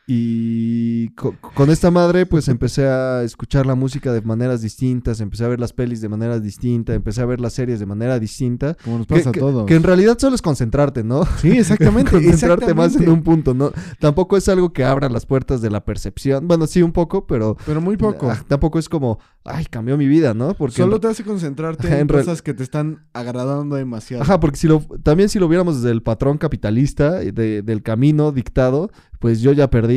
[0.09, 5.43] y co- con esta madre, pues empecé a escuchar la música de maneras distintas, empecé
[5.43, 8.77] a ver las pelis de manera distinta, empecé a ver las series de manera distinta.
[8.85, 9.65] Como nos pasa que- a todos.
[9.65, 11.23] que en realidad solo es concentrarte, ¿no?
[11.41, 12.11] Sí, exactamente.
[12.11, 13.71] concentrarte más en un punto, ¿no?
[13.99, 16.47] Tampoco es algo que abra las puertas de la percepción.
[16.47, 18.31] Bueno, sí, un poco, pero Pero muy poco.
[18.31, 20.53] ah, tampoco es como, ay, cambió mi vida, ¿no?
[20.53, 24.23] Porque Solo te hace concentrarte en, cosas que te están agradando demasiado.
[24.23, 27.83] Ajá, porque si lo, también si lo viéramos desde el patrón capitalista, eh, de- del
[27.83, 28.89] camino dictado,
[29.19, 29.96] pues yo ya perdí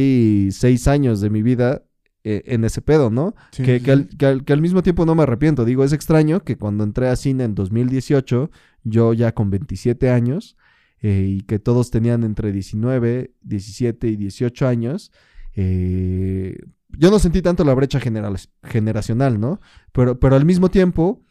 [0.52, 1.82] seis años de mi vida
[2.24, 3.34] eh, en ese pedo, ¿no?
[3.52, 4.16] Sí, que, sí, que al, sí.
[4.18, 5.64] que al- que al mismo tiempo no me arrepiento.
[5.64, 8.50] Digo, es extraño que cuando entré a cine en 2018,
[8.84, 10.56] yo ya con 27 años,
[11.02, 15.12] eh, y que todos tenían entre 19, 17 y 18 años,
[15.54, 16.58] eh,
[16.98, 19.60] yo no sentí tanto la brecha general- generacional, ¿no?
[19.92, 21.22] Pero, pero al mismo tiempo,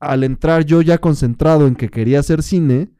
[0.00, 2.90] al entrar yo ya concentrado en que quería hacer cine,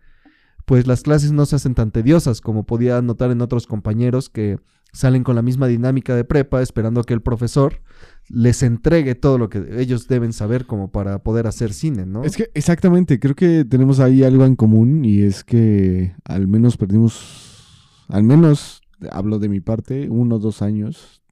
[0.69, 4.59] pues las clases no se hacen tan tediosas como podía notar en otros compañeros que
[4.93, 7.81] salen con la misma dinámica de prepa esperando a que el profesor
[8.29, 12.23] les entregue todo lo que ellos deben saber como para poder hacer cine, ¿no?
[12.23, 16.77] Es que exactamente, creo que tenemos ahí algo en común y es que al menos
[16.77, 21.23] perdimos, al menos hablo de mi parte, uno o dos años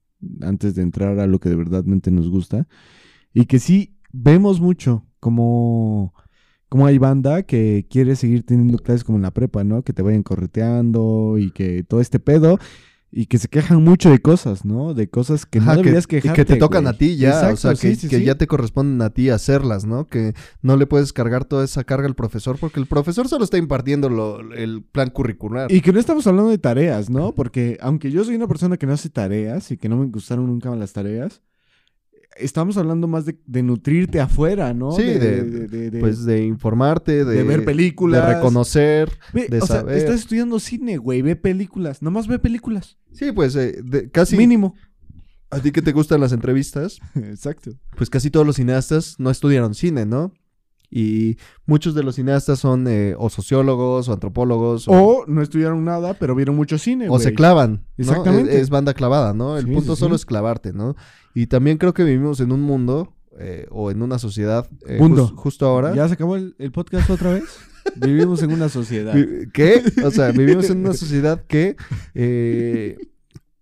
[0.41, 2.67] antes de entrar a lo que de verdadmente nos gusta
[3.35, 6.15] y que sí vemos mucho como,
[6.69, 9.83] como hay banda que quiere seguir teniendo clases como en la prepa, ¿no?
[9.83, 12.59] Que te vayan correteando y que todo este pedo
[13.09, 14.93] y que se quejan mucho de cosas, ¿no?
[14.93, 16.45] De cosas que Ajá, no deberías que, quejarte.
[16.45, 16.93] que te tocan güey.
[16.93, 18.25] a ti ya, o sea, que, sí, sí, que sí.
[18.25, 20.07] ya te corresponden a ti hacerlas, ¿no?
[20.07, 23.57] Que no le puedes cargar toda esa carga al profesor porque el profesor solo está
[23.57, 25.71] impartiendo lo- el plan curricular.
[25.71, 27.33] Y que no estamos hablando de tareas, ¿no?
[27.33, 30.45] Porque aunque yo soy una persona que no hace tareas y que no me gustaron
[30.47, 31.41] nunca las tareas,
[32.39, 34.91] estamos hablando más de, de nutrirte afuera, ¿no?
[34.91, 38.27] Sí, de- de- pues de informarte, de, ver películas.
[38.27, 39.11] de reconocer.
[39.33, 39.97] Ve, de o sea, saber.
[39.97, 42.01] estás estudiando cine, güey, ve películas.
[42.01, 42.97] Nomás ve películas.
[43.11, 44.75] Sí, pues eh, de- casi Mínimo.
[45.49, 47.71] a ti que te gustan las entrevistas, Exacto.
[47.95, 50.31] pues casi todos los cineastas no estudiaron cine, ¿no?
[50.89, 55.83] Y muchos de los cineastas son eh, o sociólogos o antropólogos o, O no estudiaron
[55.83, 57.71] nada, pero vieron mucho cine, o se clavan.
[57.97, 58.03] ¿no?
[58.03, 58.55] Exactamente.
[58.55, 59.57] Es, es banda clavada, ¿no?
[59.57, 60.21] El Sí, punto sí, solo sí.
[60.21, 60.95] es clavarte, ¿no?
[61.35, 65.27] Y también creo que vivimos en un mundo eh, o en una sociedad eh, Mundo.
[65.27, 65.93] jus- justo ahora.
[65.93, 67.43] ¿Ya se acabó el, el podcast otra vez?
[67.97, 69.13] Vivimos en una sociedad.
[69.53, 69.83] ¿Qué?
[70.03, 71.75] O sea, vivimos en una sociedad que,
[72.15, 72.97] eh,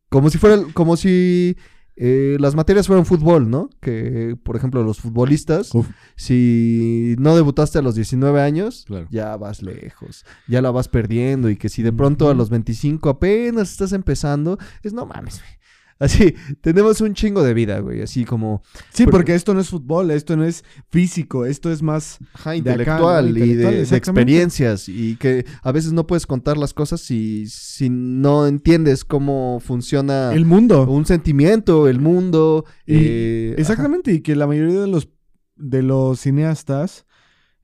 [0.10, 1.58] como si fuera, como si
[1.98, 3.70] eh, las materias fueron fútbol, ¿no?
[3.80, 5.88] Que, por ejemplo, los futbolistas, Uf.
[6.16, 9.08] si no debutaste a los 19 años, Claro.
[9.12, 13.10] ya vas lejos, ya la vas perdiendo y que si de pronto a los 25
[13.10, 15.52] apenas estás empezando, es no mames, güey.
[15.98, 18.62] Así, tenemos un chingo de vida, güey, así como
[18.94, 22.18] Sí, porque esto no es fútbol, esto no es físico, esto es más...
[22.34, 23.46] ajá, De acá, intelectual ¿no?
[23.46, 28.46] y de, experiencias y que a veces no puedes contar las cosas si, si no
[28.46, 30.84] entiendes cómo funciona El mundo.
[30.90, 32.66] un sentimiento, el mundo.
[32.86, 33.62] Y- eh, ajá.
[33.62, 35.10] Exactamente, y que la mayoría de los,
[35.56, 37.06] de los cineastas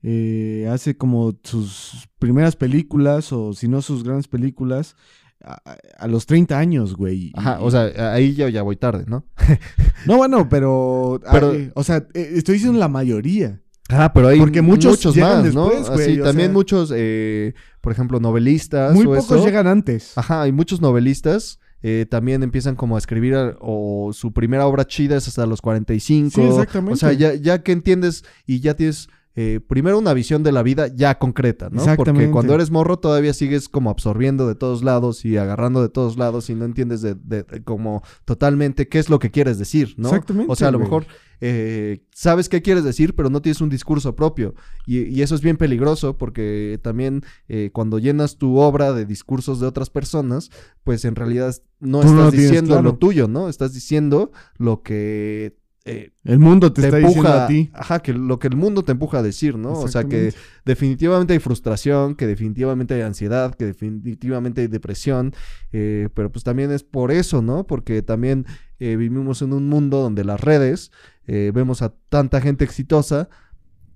[0.02, 4.96] eh, hace como sus primeras películas, o si no sus grandes películas,
[5.44, 7.16] a, a los 30 años, güey.
[7.28, 9.24] Y- Ajá, o sea, ahí ya, ya voy tarde, ¿no?
[10.06, 11.20] No, bueno, pero...
[11.30, 13.60] Pero- ay, o sea, eh, estoy diciendo la mayoría.
[13.88, 15.68] Ah, pero hay Porque muchos llegan más, ¿no?
[15.68, 19.44] después, güey, Así, también sea- muchos, eh, por ejemplo, novelistas Muy o pocos eso.
[19.44, 20.16] llegan antes.
[20.16, 21.58] Ajá, hay muchos novelistas.
[21.84, 25.60] eh, también empiezan como a escribir a- o su primera obra chida es hasta los
[25.60, 26.30] 45.
[26.30, 26.92] Sí, exactamente.
[26.92, 30.62] O sea, ya, ya que entiendes y ya tienes eh, primero una visión de la
[30.62, 31.82] vida ya concreta, ¿no?
[31.96, 36.18] Porque cuando eres morro todavía sigues como absorbiendo de todos lados y agarrando de todos
[36.18, 39.94] lados y no entiendes de, de- de como totalmente qué es lo que quieres decir,
[39.96, 40.08] ¿no?
[40.08, 41.06] Exactamente, O sea, a lo mejor
[41.40, 44.54] eh, sabes qué quieres decir, pero no tienes un discurso propio.
[44.86, 49.58] Y, y eso es bien peligroso porque también eh, cuando llenas tu obra de discursos
[49.60, 50.50] de otras personas,
[50.84, 52.82] pues en realidad no Tú estás diciendo claro.
[52.82, 53.48] lo tuyo, ¿no?
[53.48, 55.56] Estás diciendo lo que...
[55.84, 57.70] eh, El mundo te, te está diciendo empuja a ti.
[57.72, 59.72] Ajá, que lo que el mundo te empuja a decir, ¿no?
[59.72, 60.32] O sea, que
[60.64, 65.34] definitivamente hay frustración, que definitivamente hay ansiedad, que definitivamente hay depresión,
[65.72, 67.66] eh, pero pues también es por eso, ¿no?
[67.66, 68.46] Porque también
[68.78, 70.92] eh, vivimos en un mundo donde las redes,
[71.26, 73.28] eh, vemos a tanta gente exitosa,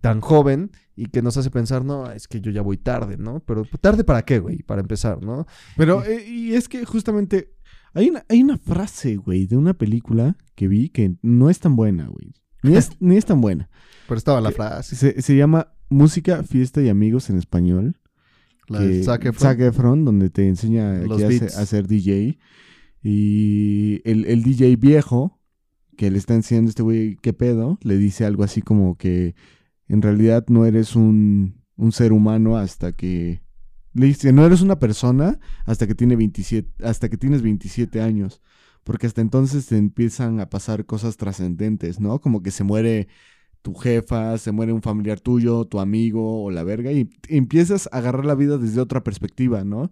[0.00, 3.40] tan joven, y que nos hace pensar, no, es que yo ya voy tarde, ¿no?
[3.40, 5.46] Pero pues, tarde para qué, güey, para empezar, ¿no?
[5.76, 7.55] Pero, y es que justamente
[7.96, 11.76] hay una, hay una frase, güey, de una película que vi que no es tan
[11.76, 12.32] buena, güey.
[12.62, 13.68] Ni es, ni es tan buena.
[14.08, 14.54] Pero estaba la ¿Qué?
[14.56, 17.98] frase, Se, se llama Música, Fiesta y Amigos en español.
[18.68, 19.40] la de Zac Efron.
[19.40, 21.56] Zac Efron, donde te enseña Los beats.
[21.56, 22.38] a ser DJ.
[23.02, 25.38] Y el, el DJ viejo,
[25.96, 29.34] que le está enseñando a este güey qué pedo, le dice algo así como que
[29.88, 33.40] en realidad no eres un, un ser humano hasta que...
[33.96, 38.42] Le dice, no eres una persona hasta que, tiene 27, hasta que tienes 27 años.
[38.84, 42.20] Porque hasta entonces te empiezan a pasar cosas trascendentes, ¿no?
[42.20, 43.08] Como que se muere
[43.62, 47.98] tu jefa, se muere un familiar tuyo, tu amigo o la verga, y empiezas a
[47.98, 49.90] agarrar la vida desde otra perspectiva, ¿no?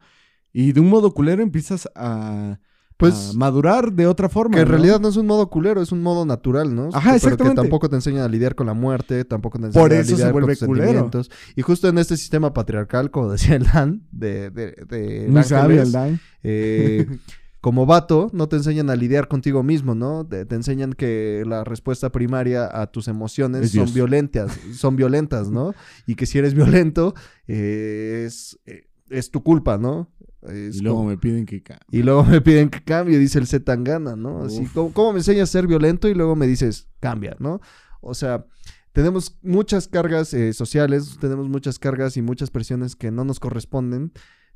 [0.52, 2.60] Y de un modo culero empiezas a,
[2.96, 3.30] Pues...
[3.30, 4.54] a madurar de otra forma.
[4.54, 4.72] Que en ¿no?
[4.72, 6.88] realidad no es un modo culero, es un modo natural, ¿no?
[6.92, 7.56] Ajá, Pero exactamente.
[7.56, 10.10] que tampoco te enseña a lidiar con la muerte, tampoco te enseña Por a eso
[10.10, 10.86] se lidiar vuelve con tus culero.
[10.86, 11.30] sentimientos.
[11.56, 15.82] Y justo en este sistema patriarcal, como decía el Dan, de, de, de Muy sabio
[15.82, 16.20] el Dan.
[16.44, 17.06] eh,
[17.60, 20.26] como vato, no te enseñan a lidiar contigo mismo, ¿no?
[20.26, 23.94] Te, te enseñan que la respuesta primaria a tus emociones Es son Dios.
[23.94, 25.72] violentas, son violentas, ¿no?
[26.06, 27.14] Y que si eres violento,
[27.48, 30.10] eh, es, eh, es tu culpa, ¿no?
[30.48, 31.62] Es Y luego como- me piden que...
[31.62, 34.44] ca- y luego me piden que cambie, dice el Z Tangana, ¿no?
[34.44, 34.72] Así, Uf.
[34.74, 37.60] ¿cómo, cómo me enseñas a ser violento y luego me dices, cambia, ¿no?
[38.00, 38.46] O sea,
[38.92, 44.12] tenemos muchas cargas eh, sociales, tenemos muchas cargas y muchas presiones que no nos corresponden,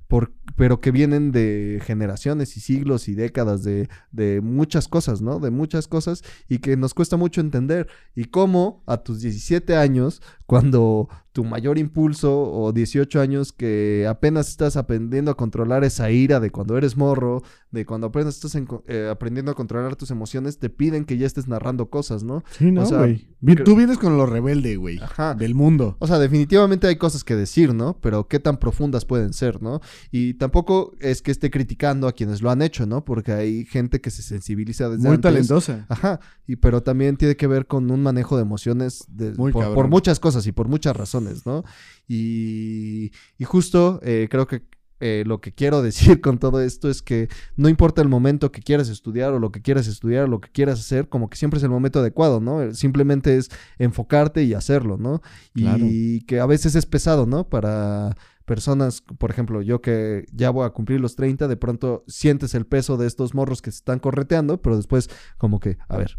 [0.07, 5.39] por, pero que vienen de generaciones y siglos y décadas de, de muchas cosas, ¿no?
[5.39, 7.89] De muchas cosas y que nos cuesta mucho entender.
[8.15, 14.49] Y cómo a tus 17 años, cuando tu mayor impulso o 18 años que apenas
[14.49, 18.67] estás aprendiendo a controlar esa ira de cuando eres morro, de cuando apenas estás en
[18.89, 22.43] eh, aprendiendo a controlar tus emociones, te piden que ya estés narrando cosas, ¿no?
[22.51, 23.29] Sí, ¿no, O sea, güey?
[23.65, 24.99] Tú vienes con lo rebelde, güey.
[25.01, 25.35] Ajá.
[25.37, 25.97] Del mundo.
[26.01, 27.97] O sea, definitivamente hay cosas que decir, ¿no?
[28.01, 29.81] Pero qué tan profundas pueden ser, ¿no?
[30.11, 33.05] Y tampoco es que esté criticando a quienes lo han hecho, ¿no?
[33.05, 35.23] Porque hay gente que se sensibiliza desde Muy antes.
[35.31, 35.87] talentosa.
[35.89, 39.63] Ajá, y pero también tiene que ver con un manejo de emociones de- Muy por,
[39.63, 39.77] cabrón.
[39.77, 41.65] por muchas cosas y por muchas razones, ¿no?
[42.07, 44.63] Y, y justo eh, creo que
[45.01, 48.63] eh, lo que quiero decir con todo esto es que no importa el momento que
[48.63, 51.59] quieras estudiar o lo que quieras estudiar o lo que quieras hacer, como que siempre
[51.59, 52.63] es el momento adecuado, ¿no?
[52.63, 55.23] Eh, Simplemente es enfocarte y hacerlo, ¿no?
[55.55, 55.85] Claro.
[55.85, 57.49] Y que a veces es pesado, ¿no?
[57.49, 62.55] Para personas, por ejemplo, yo que ya voy a cumplir los 30, de pronto sientes
[62.55, 66.19] el peso de estos morros que se están correteando, pero después como que, a ver,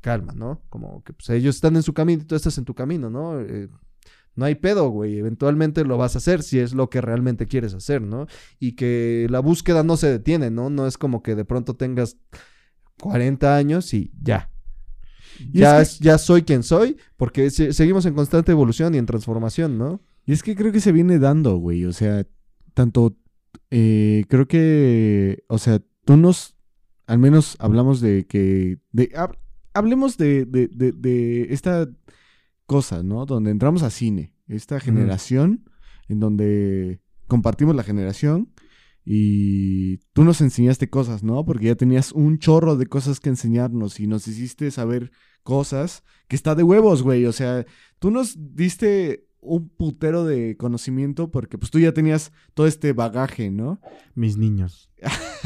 [0.00, 0.60] calma, ¿no?
[0.68, 3.40] Como que pues, ellos están en su camino y tú estás en tu camino, ¿no?
[3.40, 3.68] Eh,
[4.36, 5.18] no hay pedo, güey.
[5.18, 8.26] Eventualmente lo vas a hacer si es lo que realmente quieres hacer, ¿no?
[8.60, 10.70] Y que la búsqueda no se detiene, ¿no?
[10.70, 12.16] No es como que de pronto tengas
[13.00, 14.50] 40 años y ya.
[15.38, 19.06] Y ya, es ya soy quien soy, porque se- seguimos en constante evolución y en
[19.06, 20.00] transformación, ¿no?
[20.24, 21.84] Y es que creo que se viene dando, güey.
[21.84, 22.26] O sea,
[22.74, 23.16] tanto.
[23.70, 25.44] eh, creo que.
[25.48, 26.56] O sea, tú nos.
[27.06, 29.36] al menos hablamos de que, de, hab-
[29.74, 31.86] hablemos de, de, de, de esta
[32.66, 33.26] cosa, ¿no?
[33.26, 35.64] Donde entramos a cine, esta generación
[36.08, 38.52] en donde compartimos la generación
[39.04, 41.44] y tú nos enseñaste cosas, ¿no?
[41.44, 45.12] Porque ya tenías un chorro de cosas que enseñarnos y nos hiciste saber
[45.44, 47.24] cosas que está de huevos, güey.
[47.26, 47.64] O sea,
[48.00, 53.50] tú nos diste un putero de conocimiento porque pues tú ya tenías todo este bagaje,
[53.50, 53.80] ¿no?
[54.14, 54.90] Mis niños.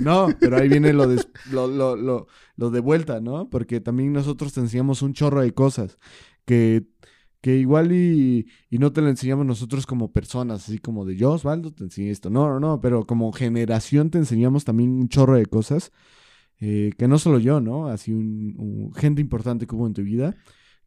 [0.00, 1.20] No, pero ahí viene lo de,
[1.50, 3.50] lo, lo, lo, lo de vuelta, ¿no?
[3.50, 5.98] Porque también nosotros te enseñamos un chorro de cosas
[6.48, 6.86] que,
[7.42, 11.32] que igual y, y no te lo enseñamos nosotros como personas, así como de yo,
[11.32, 12.30] Osvaldo, te enseñé esto.
[12.30, 15.92] No, no, no, pero como generación te enseñamos también un chorro de cosas
[16.60, 17.88] eh, que no solo yo, ¿no?
[17.88, 20.36] Así un, un- gente importante que hubo en tu vida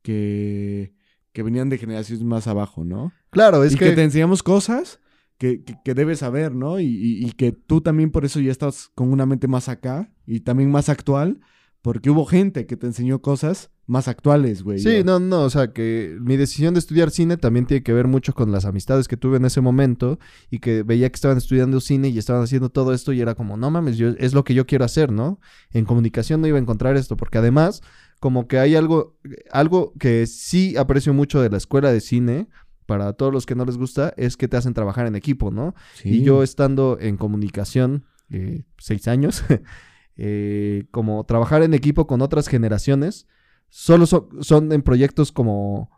[0.01, 0.93] que,
[1.34, 3.14] que venían de generaciones más abajo, ¿no?
[3.30, 3.89] Claro, es y que...
[3.89, 4.99] que, te enseñamos cosas
[5.38, 6.80] que, que- que debes saber, ¿no?
[6.80, 10.14] Y, y- y que tú también por eso ya estás con una mente más acá
[10.26, 11.39] y también más actual,
[11.82, 14.80] porque hubo gente que te enseñó cosas más actuales, güey.
[14.80, 15.20] Sí, ¿no?
[15.20, 18.34] no, no, o sea, que mi decisión de estudiar cine también tiene que ver mucho
[18.34, 20.18] con las amistades que tuve en ese momento
[20.50, 23.58] y que veía que estaban estudiando cine y estaban haciendo todo esto y era como,
[23.58, 25.42] no mames, yo, es lo que yo quiero hacer, ¿no?
[25.72, 27.82] En comunicación no iba a encontrar esto, porque además,
[28.22, 29.20] como que hay algo,
[29.52, 32.48] algo que sí aprecio mucho de la escuela de cine,
[32.86, 35.76] para todos los que no les gusta, es que te hacen trabajar en equipo, ¿no?
[35.96, 36.10] Sí.
[36.10, 39.44] Y yo estando en comunicación, eh, seis años,
[40.16, 43.28] eh, como trabajar en equipo con otras generaciones,
[43.72, 45.89] solo so- son en proyectos como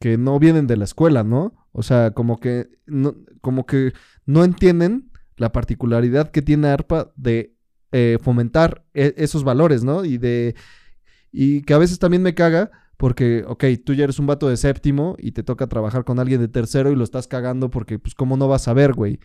[0.00, 1.68] que no vienen de la escuela, ¿no?
[1.72, 3.92] O sea, como que no, como que
[4.24, 7.54] no entienden la particularidad que tiene ARPA de
[7.92, 10.04] eh, fomentar e- esos valores, ¿no?
[10.04, 10.54] Y de
[11.32, 14.56] y que a veces también me caga porque, ok, tú ya eres un vato de
[14.56, 18.14] séptimo y te toca trabajar con alguien de tercero y lo estás cagando porque, pues,
[18.14, 19.20] ¿cómo no vas a ver, güey?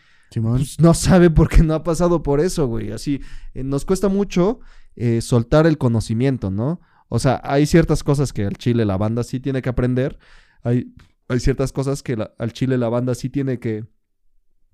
[0.58, 2.92] Pues no sabe porque no ha pasado por eso, güey.
[2.92, 3.22] Así,
[3.54, 4.60] eh, nos cuesta mucho
[4.96, 6.82] eh, soltar el conocimiento, ¿no?
[7.16, 10.18] O sea, hay ciertas cosas que al chile la banda sí tiene que aprender.
[10.64, 10.96] Hay,
[11.28, 13.86] hay ciertas cosas que al chile la banda sí tiene que,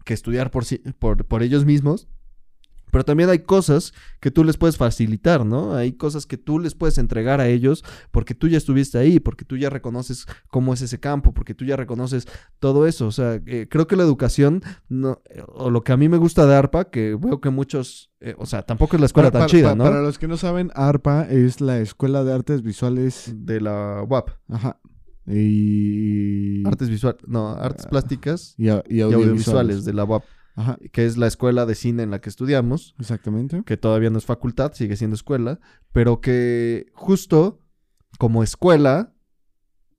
[0.05, 0.63] que estudiar por,
[0.99, 2.07] por, por ellos mismos.
[2.91, 5.75] Pero también hay cosas que tú les puedes facilitar, ¿no?
[5.75, 9.45] Hay cosas que tú les puedes entregar a ellos porque tú ya estuviste ahí, porque
[9.45, 12.27] tú ya reconoces cómo es ese campo, porque tú ya reconoces
[12.59, 13.07] todo eso.
[13.07, 16.17] O sea, eh, creo que la educación, no, eh, o lo que a mí me
[16.17, 19.45] gusta de ARPA, que veo que muchos, eh, o sea, tampoco es la escuela Para-
[19.45, 19.83] tan para- chida, para- ¿no?
[19.83, 23.33] Para los que no saben, ARPA es la Escuela de Artes Visuales.
[23.35, 24.29] De la UAP.
[24.49, 24.79] Ajá.
[25.27, 26.65] Y.
[26.67, 29.27] Artes visuales, no, artes Ah, plásticas y, au- y y audiovisuales.
[29.29, 30.23] audiovisuales de la UAP,
[30.59, 32.93] Ajá, que es la escuela de cine en la que estudiamos.
[32.99, 33.63] exactamente.
[33.65, 35.59] que todavía no es facultad, sigue siendo escuela,
[35.93, 37.61] pero que justo
[38.17, 39.13] como escuela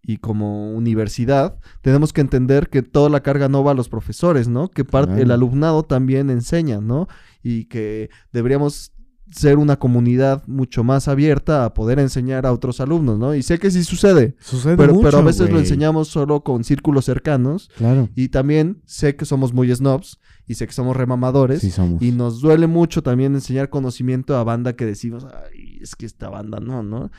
[0.02, 4.48] y como universidad tenemos que entender que toda la carga no va a los profesores,
[4.48, 4.68] ¿no?
[4.70, 5.22] Que parte Claro.
[5.22, 7.06] el alumnado también enseña, ¿no?
[7.42, 8.92] Y que deberíamos
[9.30, 13.34] ser una comunidad mucho más abierta a poder enseñar a otros alumnos, ¿no?
[13.34, 16.64] Y sé que sí sucede, Sucede pero, mucho, pero a veces lo enseñamos solo con
[16.64, 18.08] círculos cercanos Claro.
[18.16, 20.18] y también sé que somos muy snobs
[20.50, 22.02] y sé que somos remamadores Sí, somos.
[22.02, 26.28] y nos duele mucho también enseñar conocimiento a banda que decimos, ay, es que esta
[26.28, 27.12] banda no, ¿no?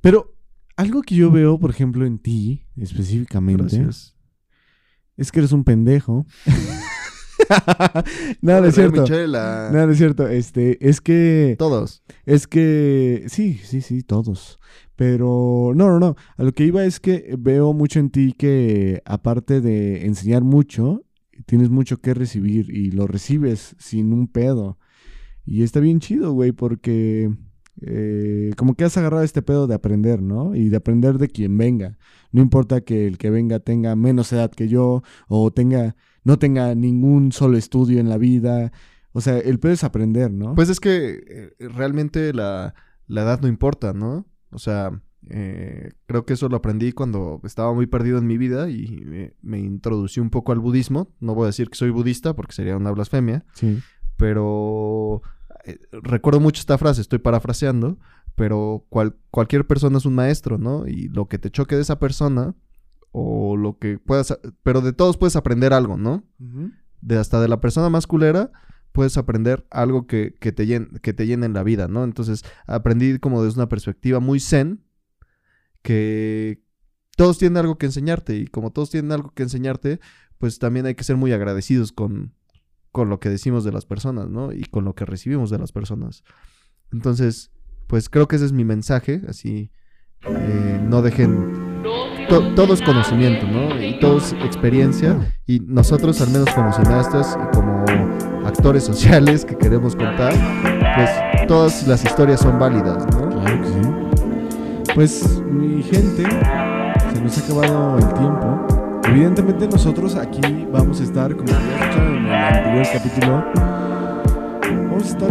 [0.00, 0.34] Pero
[0.76, 4.16] algo que yo veo, por ejemplo, en ti, específicamente, Gracias.
[5.16, 6.26] es que eres un pendejo.
[8.40, 9.04] Nada, no es cierto.
[9.06, 10.26] Nada, no es cierto.
[10.26, 11.54] Este, es que.
[11.60, 12.02] Todos.
[12.24, 13.24] Es que.
[13.28, 14.58] Sí, sí, sí, todos.
[14.96, 15.72] Pero.
[15.76, 16.16] No, no, no.
[16.36, 21.05] A lo que iba es que veo mucho en ti que, aparte de enseñar mucho,
[21.46, 24.78] tienes mucho que recibir y lo recibes sin un pedo.
[25.44, 27.30] Y está bien chido, güey, porque.
[27.82, 30.54] eh, como que has agarrado este pedo de aprender, ¿no?
[30.54, 31.98] Y de aprender de quien venga.
[32.32, 36.74] No importa que el que venga tenga menos edad que yo o tenga no tenga
[36.74, 38.72] ningún solo estudio en la vida.
[39.12, 40.54] O sea, el pedo es aprender, ¿no?
[40.54, 42.74] Pues es que eh, realmente la,
[43.06, 44.26] la edad no importa, ¿no?
[44.50, 48.70] O sea, eh, creo que eso lo aprendí cuando estaba muy perdido en mi vida
[48.70, 51.08] y me, me introducí un poco al budismo.
[51.20, 53.78] No voy a decir que soy budista porque sería una blasfemia, sí.
[54.16, 55.22] pero
[55.64, 57.98] eh, recuerdo mucho esta frase, estoy parafraseando,
[58.34, 60.86] pero cual- cualquier persona es un maestro, ¿no?
[60.86, 62.54] Y lo que te choque de esa persona
[63.12, 66.24] o lo que puedas, pero de todos puedes aprender algo, ¿no?
[67.00, 68.50] De hasta de la persona más culera
[68.92, 72.04] puedes aprender algo que, que te, llen- que te llene en la vida, ¿no?
[72.04, 74.82] Entonces aprendí como desde una perspectiva muy zen
[75.86, 76.60] que
[77.16, 80.00] todos tienen algo que enseñarte y como todos tienen algo que enseñarte,
[80.38, 82.34] pues también hay que ser muy agradecidos con,
[82.90, 84.52] con lo que decimos de las personas, ¿no?
[84.52, 86.24] Y con lo que recibimos de las personas.
[86.92, 87.52] Entonces,
[87.86, 89.70] pues creo que ese es mi mensaje, así,
[90.26, 91.82] eh, no dejen...
[92.28, 93.80] to- todo es conocimiento, ¿no?
[93.80, 95.32] Y todo es experiencia.
[95.46, 97.84] Y nosotros, al menos como cineastas y como
[98.44, 100.34] actores sociales que queremos contar,
[100.96, 103.06] pues todas las historias son válidas.
[104.96, 106.22] Pues, mi gente,
[107.12, 109.00] se nos ha acabado el tiempo.
[109.06, 113.44] Evidentemente nosotros aquí vamos a estar, como ya escucharon en el anterior capítulo,
[114.88, 115.30] vamos a estar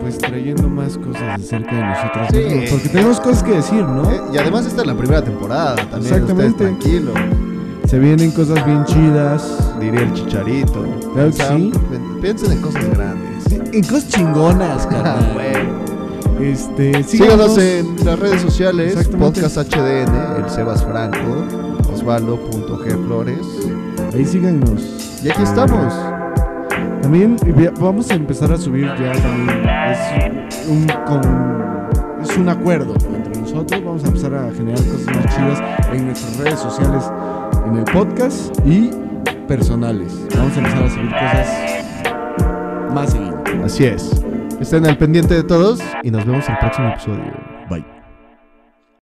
[0.00, 2.36] pues trayendo más cosas acerca de nosotros Sí.
[2.38, 4.10] mismos, porque tenemos cosas que decir, ¿no?
[4.10, 6.02] Eh, y además esta es la primera temporada también.
[6.12, 6.64] Exactamente.
[6.64, 7.14] Ustedes tranquilos,
[7.86, 9.74] Se vienen cosas bien chidas.
[9.80, 10.84] diría el chicharito.
[11.14, 11.72] Claro que sí.
[12.20, 13.52] Piensen en cosas grandes.
[13.72, 15.36] En cosas chingonas, carnal.
[16.40, 19.08] Este, Síganos en las redes sociales.
[19.18, 21.44] Podcast HDN, el Sebas Franco,
[21.92, 23.38] Osvaldo.gflores.
[24.12, 25.20] Ahí síganos.
[25.22, 25.92] Y aquí estamos.
[27.02, 27.36] También
[27.80, 29.62] vamos a empezar a subir ya también.
[29.90, 33.84] Es un, con- es un acuerdo entre nosotros.
[33.84, 35.62] Vamos a empezar a generar cosas más chidas
[35.92, 37.04] en nuestras redes sociales,
[37.66, 38.90] en el podcast y
[39.46, 40.12] personales.
[40.36, 41.46] Vamos a empezar a subir cosas
[42.94, 43.42] más seguido.
[43.64, 44.23] Así es.
[44.64, 47.43] Estén al pendiente de todos y nos vemos en el próximo episodio.